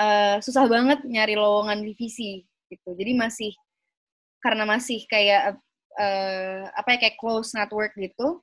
[0.00, 2.96] uh, susah banget nyari lowongan divisi gitu.
[2.96, 3.52] Jadi masih
[4.40, 5.60] karena masih kayak
[6.00, 8.40] uh, apa ya kayak close network gitu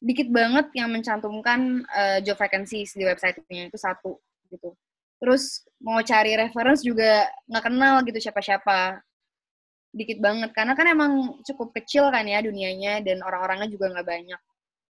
[0.00, 4.20] dikit banget yang mencantumkan uh, job vacancies di websitenya itu satu
[4.52, 4.76] gitu.
[5.16, 9.00] Terus mau cari reference juga nggak kenal gitu siapa-siapa.
[9.96, 14.40] Dikit banget karena kan emang cukup kecil kan ya dunianya dan orang-orangnya juga nggak banyak.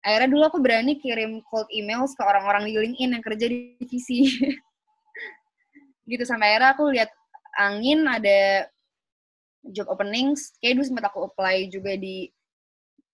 [0.02, 4.30] Akhirnya dulu aku berani kirim cold emails ke orang-orang di LinkedIn yang kerja di divisi.
[6.10, 7.10] gitu sampai akhirnya aku lihat
[7.58, 8.70] angin ada
[9.70, 10.54] job openings.
[10.58, 12.26] Kayak dulu sempat aku apply juga di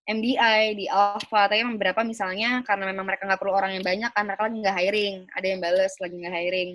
[0.09, 4.25] MDI, di Alpha, tapi beberapa misalnya karena memang mereka nggak perlu orang yang banyak kan,
[4.25, 6.71] mereka lagi nggak hiring, ada yang bales lagi nggak hiring,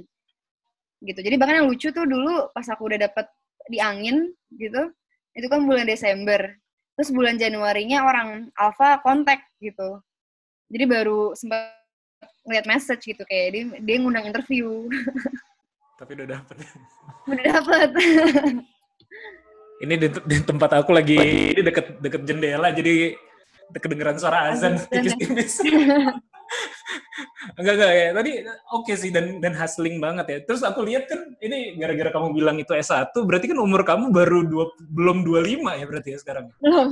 [1.02, 1.20] gitu.
[1.26, 3.26] Jadi bahkan yang lucu tuh dulu pas aku udah dapet
[3.74, 4.86] di angin gitu,
[5.34, 6.58] itu kan bulan Desember,
[6.98, 10.02] terus bulan Januarinya orang Alpha kontak gitu,
[10.70, 11.74] jadi baru sempat
[12.44, 14.90] ngeliat message gitu kayak dia, dia ngundang interview.
[16.00, 16.56] Tapi udah dapet.
[17.30, 17.90] udah dapet.
[19.84, 21.20] ini di, di tempat aku lagi
[21.52, 23.20] ini deket deket jendela jadi
[23.80, 25.62] kedengeran suara azan tipis-tipis.
[27.60, 28.08] enggak enggak ya.
[28.14, 28.32] Tadi
[28.74, 30.38] oke okay sih dan dan hustling banget ya.
[30.46, 34.46] Terus aku lihat kan ini gara-gara kamu bilang itu S1, berarti kan umur kamu baru
[34.46, 36.46] dua, belum 25 ya berarti ya sekarang.
[36.60, 36.88] Belum.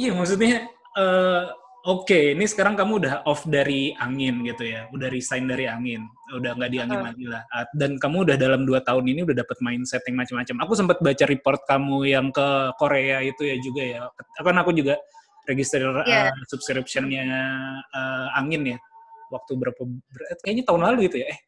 [0.00, 1.52] iya, maksudnya uh,
[1.88, 6.04] oke, okay, ini sekarang kamu udah off dari angin gitu ya, udah resign dari angin,
[6.36, 7.42] udah nggak di angin lagi lah.
[7.48, 10.56] Ah, dan kamu udah dalam dua tahun ini udah dapat mindset yang macam-macam.
[10.68, 14.00] Aku sempat baca report kamu yang ke Korea itu ya juga ya.
[14.36, 15.00] Kan aku juga
[15.48, 16.28] register yeah.
[16.28, 17.24] uh, subscriptionnya
[17.96, 18.78] uh, angin ya.
[19.32, 19.80] Waktu berapa?
[19.80, 21.32] Ber kayaknya tahun lalu itu ya.
[21.32, 21.40] Eh,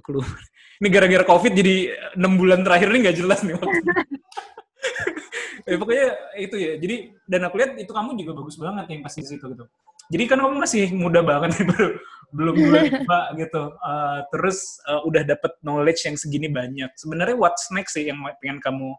[0.00, 0.32] aku lupa.
[0.82, 1.74] Ini gara-gara COVID jadi
[2.18, 3.78] enam bulan terakhir ini nggak jelas nih waktu.
[5.70, 6.06] ya, pokoknya
[6.36, 6.72] itu ya.
[6.76, 9.64] Jadi dan aku lihat itu kamu juga bagus banget yang pasti di situ gitu.
[10.12, 11.96] Jadi kan kamu masih muda banget baru
[12.34, 13.62] belum lima gitu.
[13.80, 16.90] Uh, terus uh, udah dapet knowledge yang segini banyak.
[16.98, 18.92] Sebenarnya what's next sih yang pengen kamu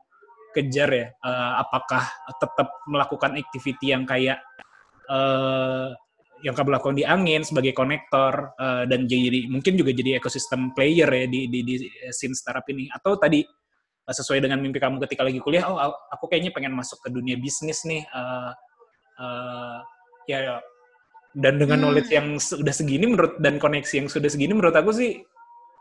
[0.56, 1.08] kejar ya?
[1.22, 2.04] Uh, apakah
[2.42, 4.40] tetap melakukan activity yang kayak
[5.12, 5.92] uh,
[6.44, 11.08] yang kamu lakukan di angin sebagai konektor uh, dan jadi mungkin juga jadi ekosistem player
[11.10, 11.76] ya di di, di
[12.14, 13.42] scene startup ini atau tadi
[14.14, 15.78] sesuai dengan mimpi kamu ketika lagi kuliah oh
[16.14, 18.54] aku kayaknya pengen masuk ke dunia bisnis nih uh,
[19.18, 19.78] uh,
[20.30, 20.62] ya
[21.36, 21.84] dan dengan hmm.
[21.84, 25.20] knowledge yang sudah segini menurut dan koneksi yang sudah segini menurut aku sih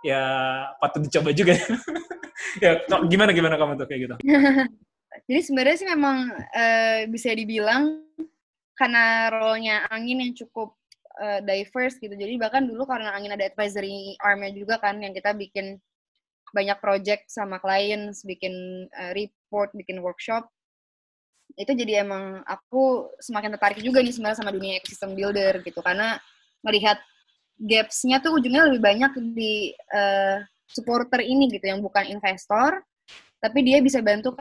[0.05, 0.21] ya
[0.79, 1.57] patut dicoba juga.
[2.63, 4.17] Ya gimana gimana kamu tuh kayak gitu?
[5.31, 8.03] Jadi sebenarnya sih memang uh, bisa dibilang
[8.75, 10.75] karena role-nya angin yang cukup
[11.19, 12.15] uh, diverse gitu.
[12.15, 15.79] Jadi bahkan dulu karena angin ada advisory armnya juga kan yang kita bikin
[16.55, 20.47] banyak project sama clients, bikin uh, report, bikin workshop,
[21.59, 26.19] itu jadi emang aku semakin tertarik juga nih sebenarnya sama dunia ecosystem builder gitu karena
[26.67, 26.99] melihat
[27.61, 32.83] gaps-nya tuh ujungnya lebih banyak di uh, supporter ini gitu yang bukan investor
[33.39, 34.35] tapi dia bisa bantu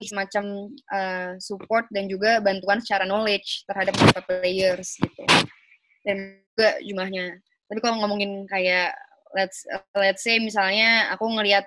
[0.00, 5.22] semacam uh, support dan juga bantuan secara knowledge terhadap beberapa players gitu.
[6.00, 7.36] Dan juga jumlahnya.
[7.68, 8.96] Tapi kalau ngomongin kayak
[9.36, 11.66] let's let's say misalnya aku ngelihat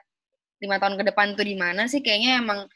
[0.63, 2.67] lima tahun ke depan tuh di mana sih kayaknya emang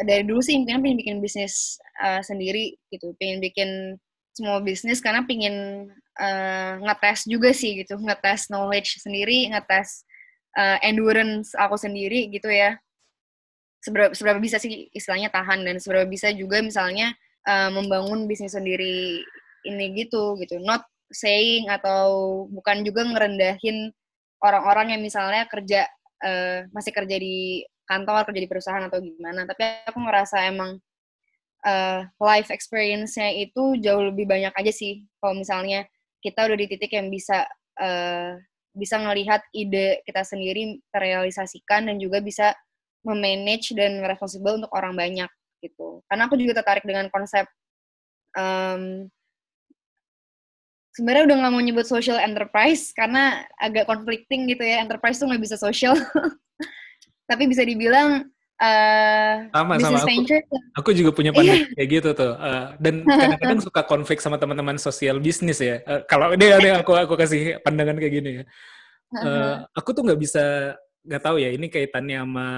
[0.00, 3.12] dari dulu sih impian pengen bikin bisnis uh, sendiri gitu.
[3.20, 4.00] Pengen bikin
[4.32, 8.00] small bisnis karena pengen uh, ngetes juga sih gitu.
[8.00, 10.08] Ngetes knowledge sendiri ngetes
[10.56, 12.80] uh, endurance aku sendiri gitu ya.
[13.80, 17.12] Seberapa seberapa bisa sih istilahnya tahan dan seberapa bisa juga misalnya
[17.48, 19.20] uh, membangun bisnis sendiri
[19.68, 20.56] ini gitu gitu.
[20.64, 23.92] Not saying atau bukan juga ngerendahin
[24.40, 25.86] orang-orang yang misalnya kerja
[26.24, 30.78] uh, masih kerja di kantor kerja di perusahaan atau gimana tapi aku ngerasa emang
[31.66, 35.04] uh, life experience-nya itu jauh lebih banyak aja sih.
[35.20, 35.84] Kalau misalnya
[36.20, 37.44] kita udah di titik yang bisa
[37.80, 38.36] uh,
[38.70, 42.54] bisa ngelihat ide kita sendiri terrealisasikan dan juga bisa
[43.02, 45.30] memanage dan responsible untuk orang banyak
[45.64, 46.04] gitu.
[46.06, 47.48] Karena aku juga tertarik dengan konsep
[48.36, 49.08] um,
[51.00, 54.84] sebenarnya udah nggak mau nyebut social enterprise karena agak conflicting gitu ya.
[54.84, 55.96] Enterprise tuh nggak bisa social.
[57.30, 58.28] Tapi bisa dibilang
[58.60, 59.96] uh, sama sama.
[59.96, 60.44] aku, venture.
[60.76, 61.72] aku juga punya pandangan iya.
[61.72, 62.32] kayak gitu tuh.
[62.36, 65.80] Uh, dan kadang-kadang suka konflik sama teman-teman sosial bisnis ya.
[65.88, 68.44] Uh, kalau dia ada aku aku kasih pandangan kayak gini ya.
[69.10, 72.48] Uh, aku tuh nggak bisa nggak tahu ya ini kaitannya sama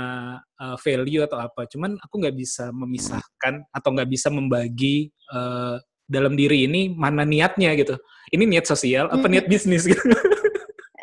[0.58, 1.62] uh, value atau apa.
[1.70, 5.78] Cuman aku nggak bisa memisahkan atau nggak bisa membagi uh,
[6.12, 7.96] dalam diri ini mana niatnya gitu.
[8.28, 10.00] Ini niat sosial apa niat bisnis gitu?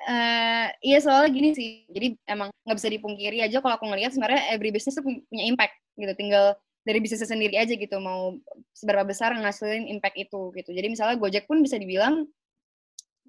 [0.05, 4.53] Uh, iya soalnya gini sih, jadi emang nggak bisa dipungkiri aja kalau aku ngelihat sebenarnya
[4.53, 6.53] every business tuh punya impact gitu, tinggal
[6.87, 8.39] dari bisnisnya sendiri aja gitu mau
[8.73, 10.69] seberapa besar ngasilin impact itu gitu.
[10.73, 12.25] Jadi misalnya Gojek pun bisa dibilang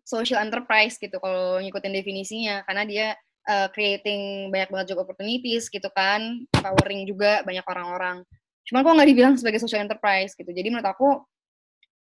[0.06, 2.62] social enterprise gitu kalau ngikutin definisinya.
[2.64, 3.06] Karena dia
[3.50, 8.24] uh, creating banyak banget job opportunities gitu kan, empowering juga banyak orang-orang.
[8.64, 10.50] Cuman kok nggak dibilang sebagai social enterprise gitu.
[10.50, 11.20] Jadi menurut aku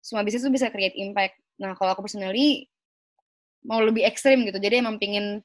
[0.03, 1.39] semua bisnis tuh bisa create impact.
[1.63, 2.67] Nah kalau aku personally
[3.63, 4.59] mau lebih ekstrim gitu.
[4.59, 5.39] Jadi emang pingin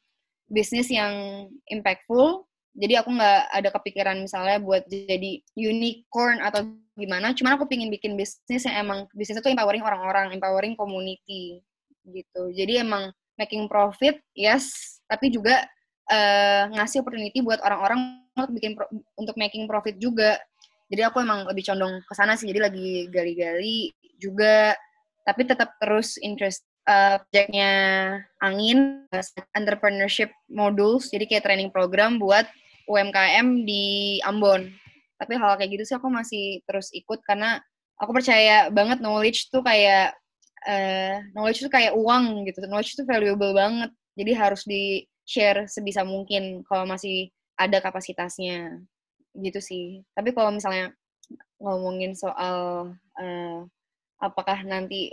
[0.50, 2.42] bisnis yang impactful.
[2.74, 6.66] Jadi aku nggak ada kepikiran misalnya buat jadi unicorn atau
[6.98, 7.30] gimana.
[7.38, 11.62] Cuman aku pingin bikin bisnis yang emang bisnis itu empowering orang-orang empowering community
[12.11, 12.50] gitu.
[12.50, 14.98] Jadi emang making profit yes.
[15.06, 15.62] Tapi juga
[16.11, 18.72] uh, ngasih opportunity buat orang-orang untuk bikin
[19.14, 20.38] untuk making profit juga
[20.89, 24.74] jadi aku emang lebih condong ke sana sih jadi lagi gali-gali juga
[25.28, 27.72] tapi tetap terus interest uh, projectnya
[28.41, 29.05] Angin,
[29.53, 32.49] entrepreneurship modules, jadi kayak training program buat
[32.89, 34.72] UMKM di Ambon.
[35.20, 37.61] Tapi hal kayak gitu sih aku masih terus ikut karena
[38.01, 40.16] aku percaya banget knowledge tuh kayak
[40.64, 42.64] uh, knowledge tuh kayak uang gitu.
[42.64, 43.93] Knowledge tuh valuable banget.
[44.16, 47.28] Jadi harus di share sebisa mungkin kalau masih
[47.59, 48.80] ada kapasitasnya
[49.37, 50.05] gitu sih.
[50.16, 50.93] Tapi kalau misalnya
[51.61, 53.59] ngomongin soal uh,
[54.22, 55.12] apakah nanti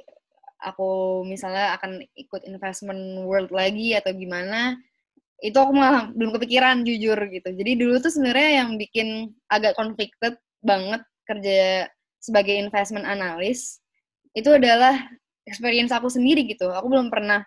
[0.61, 4.79] aku misalnya akan ikut investment world lagi atau gimana
[5.43, 7.49] itu aku malah belum kepikiran jujur gitu.
[7.51, 11.91] Jadi dulu tuh sebenarnya yang bikin agak conflicted banget kerja
[12.23, 13.83] sebagai investment analyst
[14.33, 14.95] itu adalah
[15.45, 16.71] experience aku sendiri gitu.
[16.71, 17.43] Aku belum pernah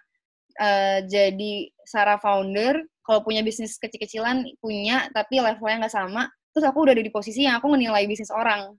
[0.60, 2.84] uh, jadi Sarah founder.
[3.02, 7.44] Kalau punya bisnis kecil-kecilan punya tapi levelnya nggak sama terus aku udah ada di posisi
[7.44, 8.74] yang aku menilai bisnis orang.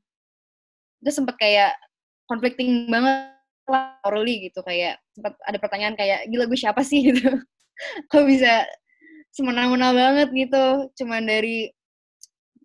[0.99, 1.73] Itu sempet kayak
[2.29, 3.35] conflicting banget
[4.05, 7.03] early gitu kayak sempat ada pertanyaan kayak gila gue siapa sih?
[7.13, 7.29] gitu.
[8.11, 8.65] Kok bisa
[9.33, 10.89] semena-mena banget gitu.
[10.99, 11.69] Cuman dari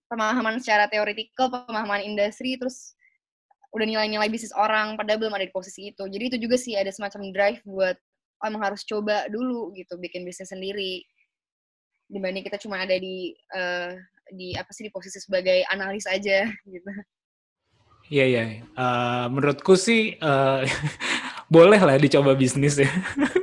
[0.09, 2.94] pemahaman secara teoritikal pemahaman industri terus
[3.74, 6.07] udah nilai-nilai bisnis orang padahal belum ada di posisi itu.
[6.07, 7.98] Jadi itu juga sih ada semacam drive buat
[8.42, 11.02] oh, emang harus coba dulu gitu bikin bisnis sendiri.
[12.07, 13.98] Dibanding kita cuma ada di uh,
[14.35, 16.91] di apa sih di posisi sebagai analis aja gitu
[18.12, 18.43] Iya iya.
[18.76, 20.61] Uh, menurutku sih uh,
[21.55, 22.91] boleh lah dicoba bisnis ya.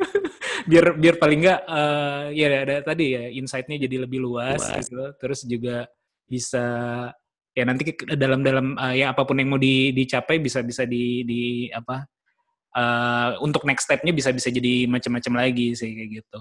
[0.70, 4.86] biar biar paling nggak uh, ya ada tadi ya insight-nya jadi lebih luas, luas.
[4.86, 5.02] gitu.
[5.18, 5.90] Terus juga
[6.30, 6.66] bisa
[7.52, 11.26] ya nanti dalam dalam uh, ya apa pun yang mau di, dicapai bisa bisa di
[11.26, 11.42] di
[11.74, 12.06] apa
[12.76, 16.38] uh, untuk next step-nya bisa bisa jadi macam-macam lagi sih kayak gitu.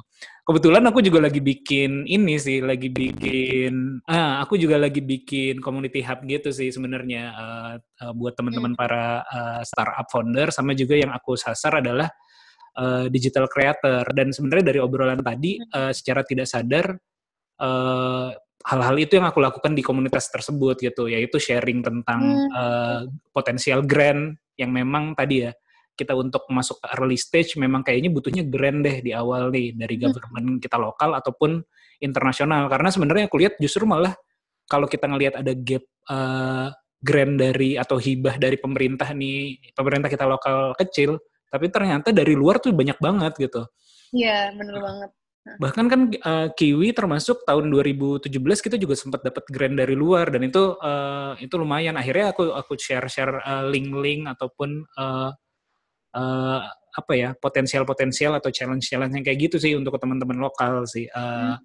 [0.47, 6.03] Kebetulan aku juga lagi bikin ini sih, lagi bikin ah aku juga lagi bikin community
[6.03, 8.81] hub gitu sih sebenarnya uh, uh, buat teman-teman hmm.
[8.81, 12.11] para uh, startup founder sama juga yang aku sasar adalah
[12.79, 16.99] uh, digital creator dan sebenarnya dari obrolan tadi uh, secara tidak sadar
[17.63, 22.49] uh, hal-hal itu yang aku lakukan di komunitas tersebut gitu yaitu sharing tentang hmm.
[22.53, 23.01] uh,
[23.33, 25.53] potensial grant yang memang tadi ya
[25.95, 29.97] kita untuk masuk ke early stage memang kayaknya butuhnya grand deh di awal nih dari
[29.99, 30.03] hmm.
[30.09, 31.61] government kita lokal ataupun
[32.01, 34.17] internasional karena sebenarnya aku lihat justru malah
[34.71, 36.71] kalau kita ngelihat ada gap uh,
[37.01, 41.19] grand dari atau hibah dari pemerintah nih pemerintah kita lokal kecil
[41.51, 43.67] Tapi ternyata dari luar tuh banyak banget gitu.
[44.15, 45.11] Iya, bener banget.
[45.59, 50.47] Bahkan kan uh, Kiwi termasuk tahun 2017 kita juga sempat dapat grant dari luar dan
[50.47, 51.99] itu uh, itu lumayan.
[51.99, 55.35] Akhirnya aku aku share-share uh, link-link ataupun uh,
[56.17, 61.07] uh, apa ya potensial-potensial atau challenge-challenge yang kayak gitu sih untuk teman-teman lokal sih.
[61.11, 61.57] Uh, hmm.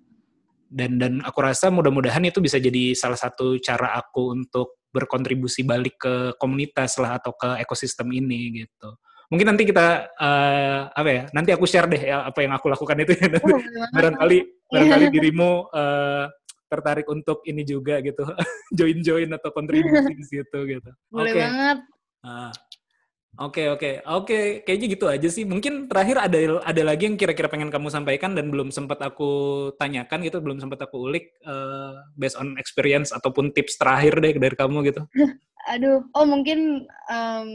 [0.66, 6.02] Dan dan aku rasa mudah-mudahan itu bisa jadi salah satu cara aku untuk berkontribusi balik
[6.02, 8.98] ke komunitas lah atau ke ekosistem ini gitu
[9.30, 12.98] mungkin nanti kita uh, apa ya nanti aku share deh ya, apa yang aku lakukan
[13.02, 13.54] itu ya nanti
[13.93, 14.38] barangkali
[14.70, 16.26] barangkali dirimu uh,
[16.70, 18.22] tertarik untuk ini juga gitu
[18.78, 21.41] join join atau kontribusi di situ gitu boleh okay.
[21.41, 21.78] banget
[22.26, 22.52] uh,
[23.36, 25.44] Oke oke oke kayaknya gitu aja sih.
[25.44, 30.24] Mungkin terakhir ada ada lagi yang kira-kira pengen kamu sampaikan dan belum sempat aku tanyakan
[30.24, 34.88] gitu, belum sempat aku ulik uh, based on experience ataupun tips terakhir deh dari kamu
[34.88, 35.04] gitu.
[35.76, 37.50] Aduh, oh mungkin um,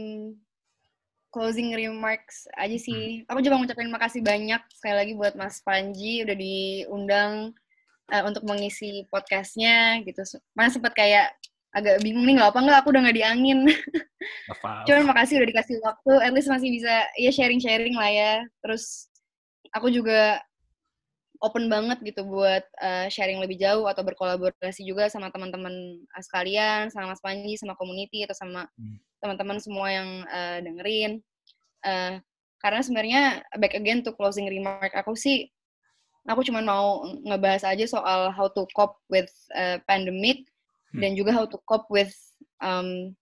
[1.33, 3.23] closing remarks aja sih.
[3.25, 3.33] Hmm.
[3.33, 7.33] Aku juga ngucapin makasih banyak sekali lagi buat Mas Panji udah diundang
[8.11, 10.21] uh, untuk mengisi podcastnya gitu.
[10.53, 11.33] Mana sempat kayak
[11.71, 13.59] agak bingung nih nggak apa nggak aku udah nggak diangin.
[14.87, 16.13] Cuman makasih udah dikasih waktu.
[16.19, 18.33] At least masih bisa ya sharing-sharing lah ya.
[18.63, 19.07] Terus
[19.71, 20.39] aku juga
[21.41, 25.73] open banget gitu buat uh, sharing lebih jauh atau berkolaborasi juga sama teman-teman
[26.21, 31.21] sekalian, sama Mas Panji, sama community atau sama hmm teman-teman semua yang uh, dengerin.
[31.85, 32.17] Uh,
[32.61, 33.21] karena sebenarnya
[33.57, 35.49] back again to closing remark aku sih,
[36.25, 40.45] aku cuma mau ngebahas aja soal how to cope with uh, pandemic.
[40.95, 42.11] Dan juga how to cope with
[42.59, 43.15] um,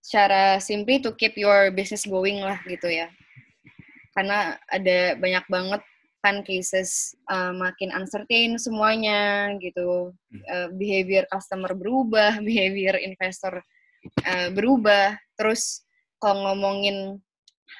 [0.00, 3.10] secara simply to keep your business going lah gitu ya.
[4.16, 5.82] Karena ada banyak banget
[6.20, 10.12] kan cases uh, makin uncertain semuanya gitu,
[10.52, 13.64] uh, behavior customer berubah, behavior investor
[14.28, 15.16] uh, berubah.
[15.36, 15.84] Terus
[16.20, 17.16] kalau ngomongin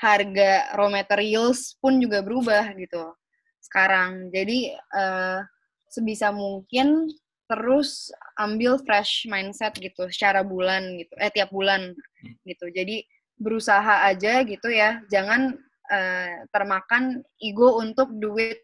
[0.01, 3.13] harga raw materials pun juga berubah gitu
[3.61, 4.33] sekarang.
[4.33, 5.45] Jadi uh,
[5.91, 7.11] sebisa mungkin
[7.51, 11.91] terus ambil fresh mindset gitu secara bulan gitu, eh tiap bulan
[12.47, 12.71] gitu.
[12.71, 13.03] Jadi
[13.35, 15.59] berusaha aja gitu ya, jangan
[15.91, 18.63] uh, termakan ego untuk duit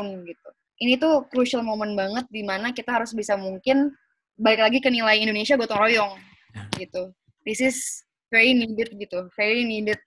[0.00, 0.48] gitu.
[0.80, 3.92] Ini tuh crucial moment banget di mana kita harus bisa mungkin
[4.36, 6.12] balik lagi ke nilai Indonesia gotong royong
[6.52, 6.64] ya.
[6.80, 7.12] gitu.
[7.44, 7.76] This is
[8.28, 10.00] very needed gitu, very needed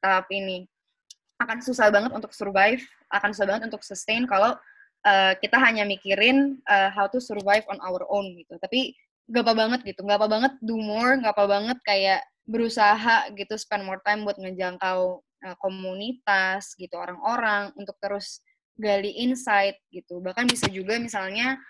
[0.00, 0.68] tahap ini.
[1.40, 4.56] Akan susah banget untuk survive, akan susah banget untuk sustain kalau
[5.06, 8.56] uh, kita hanya mikirin uh, how to survive on our own gitu.
[8.60, 8.96] Tapi
[9.30, 12.20] gak apa banget gitu, gak apa banget do more, gak apa banget kayak
[12.50, 18.42] berusaha gitu spend more time buat ngejangkau uh, komunitas gitu orang-orang untuk terus
[18.74, 20.18] gali insight gitu.
[20.18, 21.60] Bahkan bisa juga misalnya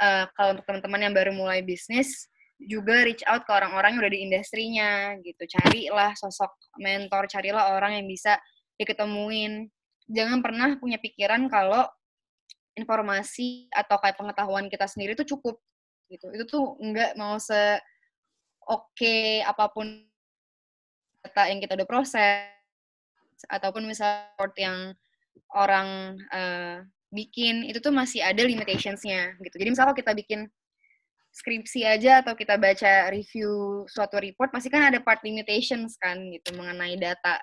[0.00, 2.30] uh, kalau untuk teman-teman yang baru mulai bisnis
[2.60, 4.90] juga reach out ke orang-orang yang udah di industrinya
[5.24, 8.36] gitu carilah sosok mentor carilah orang yang bisa
[8.76, 9.72] diketemuin
[10.12, 11.88] jangan pernah punya pikiran kalau
[12.80, 15.60] informasi atau kayak pengetahuan kita sendiri itu cukup
[16.08, 17.78] gitu itu tuh nggak mau se
[18.66, 19.86] oke apa pun
[21.20, 22.48] data yang kita udah proses
[23.48, 24.26] ataupun misalnya
[24.56, 24.78] yang
[25.54, 29.54] orang uh, bikin itu tuh masih ada limitations-nya gitu.
[29.58, 30.46] Jadi misalnya kita bikin
[31.30, 36.54] skripsi aja atau kita baca review suatu report pasti kan ada part limitations kan gitu
[36.54, 37.38] mengenai data.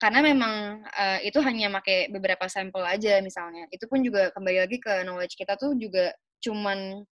[0.00, 3.68] Karena memang uh, itu hanya pakai beberapa sampel aja misalnya.
[3.68, 7.04] Itu pun juga kembali lagi ke knowledge kita tuh juga cuman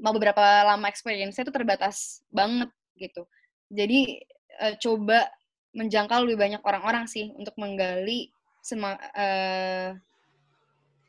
[0.00, 3.28] mau beberapa lama experience itu terbatas banget gitu.
[3.68, 4.24] Jadi
[4.64, 5.28] uh, coba
[5.76, 8.32] menjangkau lebih banyak orang-orang sih untuk menggali
[8.64, 9.92] sema, uh,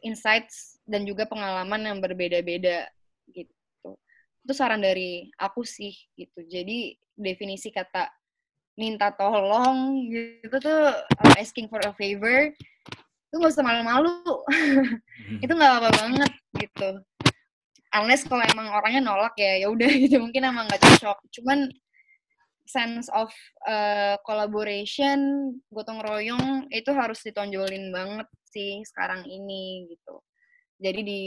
[0.04, 2.92] insights dan juga pengalaman yang berbeda-beda
[3.32, 3.96] gitu.
[4.44, 6.44] Itu saran dari aku sih gitu.
[6.52, 8.12] Jadi definisi kata
[8.74, 12.50] minta tolong gitu tuh uh, asking for a favor
[13.34, 14.14] itu gak usah malu-malu.
[14.54, 15.42] Hmm.
[15.42, 16.90] itu nggak apa-apa banget gitu.
[17.94, 21.18] Unless kalau emang orangnya nolak ya ya udah gitu mungkin emang nggak cocok.
[21.42, 21.66] Cuman
[22.70, 23.34] sense of
[23.66, 30.22] uh, collaboration, gotong royong itu harus ditonjolin banget sih sekarang ini gitu.
[30.78, 31.22] Jadi di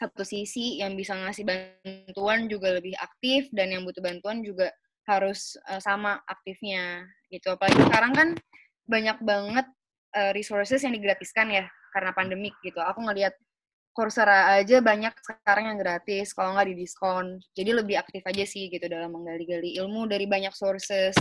[0.00, 4.72] satu sisi yang bisa ngasih bantuan juga lebih aktif dan yang butuh bantuan juga
[5.08, 7.54] harus uh, sama aktifnya gitu.
[7.54, 8.28] Apalagi sekarang kan
[8.88, 9.66] banyak banget
[10.16, 11.64] uh, resources yang digratiskan ya
[11.94, 12.78] karena pandemik gitu.
[12.82, 13.34] Aku ngelihat
[13.90, 17.42] Coursera aja banyak sekarang yang gratis, kalau nggak di diskon.
[17.58, 21.18] Jadi lebih aktif aja sih gitu dalam menggali-gali ilmu dari banyak sources.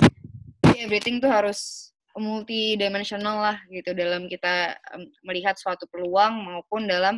[0.62, 4.78] Jadi everything tuh harus multidimensional lah gitu dalam kita
[5.26, 7.18] melihat suatu peluang maupun dalam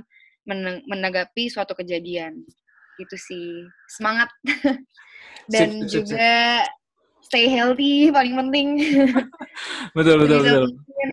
[0.88, 2.48] menanggapi suatu kejadian.
[3.00, 3.48] Gitu sih.
[3.88, 4.30] Semangat.
[5.52, 6.66] Dan sip, sip, juga
[7.24, 8.68] stay healthy paling penting.
[9.98, 10.66] Betul, betul, betul.
[10.76, 11.10] mungkin.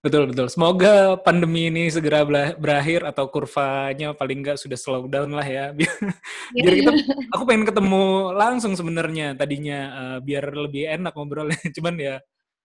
[0.00, 0.46] Betul, betul.
[0.48, 2.24] Semoga pandemi ini segera
[2.56, 5.64] berakhir atau kurvanya paling nggak sudah slow down lah ya.
[5.76, 5.92] Biar,
[6.56, 6.90] biar kita,
[7.36, 11.60] aku pengen ketemu langsung sebenarnya tadinya eh, biar lebih enak ngobrolnya.
[11.76, 12.16] Cuman ya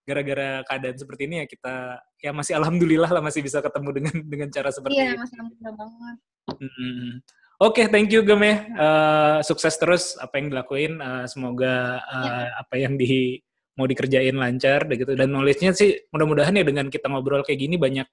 [0.05, 1.75] gara-gara keadaan seperti ini ya kita
[2.21, 5.17] ya masih alhamdulillah lah masih bisa ketemu dengan dengan cara seperti Iya, ini.
[5.17, 6.17] Mas alhamdulillah banget.
[6.61, 7.09] Mm-mm.
[7.55, 8.55] Oke, thank you Gem ya.
[8.67, 10.99] Eh, sukses terus apa yang dilakuin.
[10.99, 13.39] Eh, semoga eh, apa yang di
[13.79, 15.15] mau dikerjain lancar gitu.
[15.15, 18.07] Dan knowledge-nya sih mudah-mudahan ya dengan kita ngobrol kayak gini banyak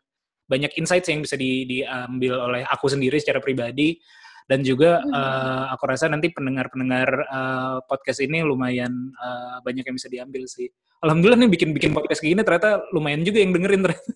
[0.46, 3.98] banyak insights yang bisa di- diambil oleh aku sendiri secara pribadi
[4.46, 5.10] dan juga Mhm.
[5.10, 10.70] eh, aku rasa nanti pendengar-pendengar eh, podcast ini lumayan eh, banyak yang bisa diambil sih.
[11.02, 14.06] Alhamdulillah nih bikin-bikin podcast kayak gini ternyata lumayan juga yang dengerin ternyata.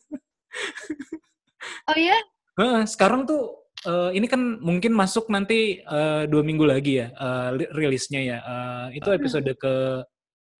[1.91, 2.19] Oh iya?
[2.59, 7.09] Heeh, sekarang tuh eh, ini kan mungkin masuk nanti eh, dua minggu lagi ya
[7.55, 8.39] li- rilisnya ya.
[8.43, 9.75] Eh, itu episode ke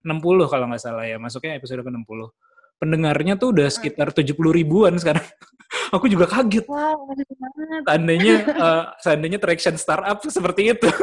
[0.07, 1.19] 60 kalau nggak salah ya.
[1.19, 2.31] Masuknya episode ke 60.
[2.77, 5.23] Pendengarnya tuh udah sekitar 70 ribuan sekarang.
[5.95, 6.63] Aku juga kaget.
[6.67, 7.81] Wow, banget.
[7.83, 8.35] Seandainya
[8.65, 10.87] eh, seandainya traction startup seperti itu.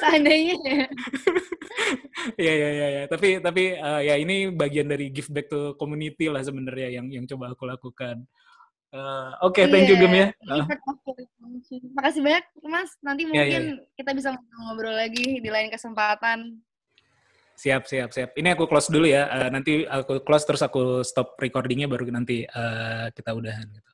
[0.00, 0.86] Seandainya ya.
[2.36, 3.02] Iya iya iya ya.
[3.08, 7.24] Tapi tapi eh, ya ini bagian dari give back to community lah sebenarnya yang yang
[7.28, 8.24] coba aku lakukan.
[8.94, 10.26] Eh, Oke, thank you Iya, Gem ya.
[11.66, 11.80] function.
[11.96, 12.90] Makasih banyak, Mas.
[13.02, 16.60] Nanti Iya, mungkin iya, kita bisa ngobrol lagi di lain kesempatan.
[17.56, 18.30] Siap, siap, siap.
[18.36, 19.26] Ini aku close dulu ya.
[19.32, 23.64] Eh, nanti aku close terus aku stop recordingnya baru nanti eh, kita udahan.
[23.64, 23.90] Gitu.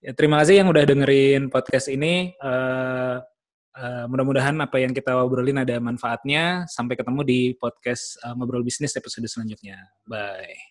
[0.00, 2.30] Ya, terima kasih yang udah dengerin podcast ini.
[2.38, 3.16] Eh,
[3.74, 6.64] eh, mudah-mudahan apa yang kita obrolin ada manfaatnya.
[6.70, 9.90] Sampai ketemu di podcast eh, ngobrol bisnis episode selanjutnya.
[10.06, 10.69] Bye.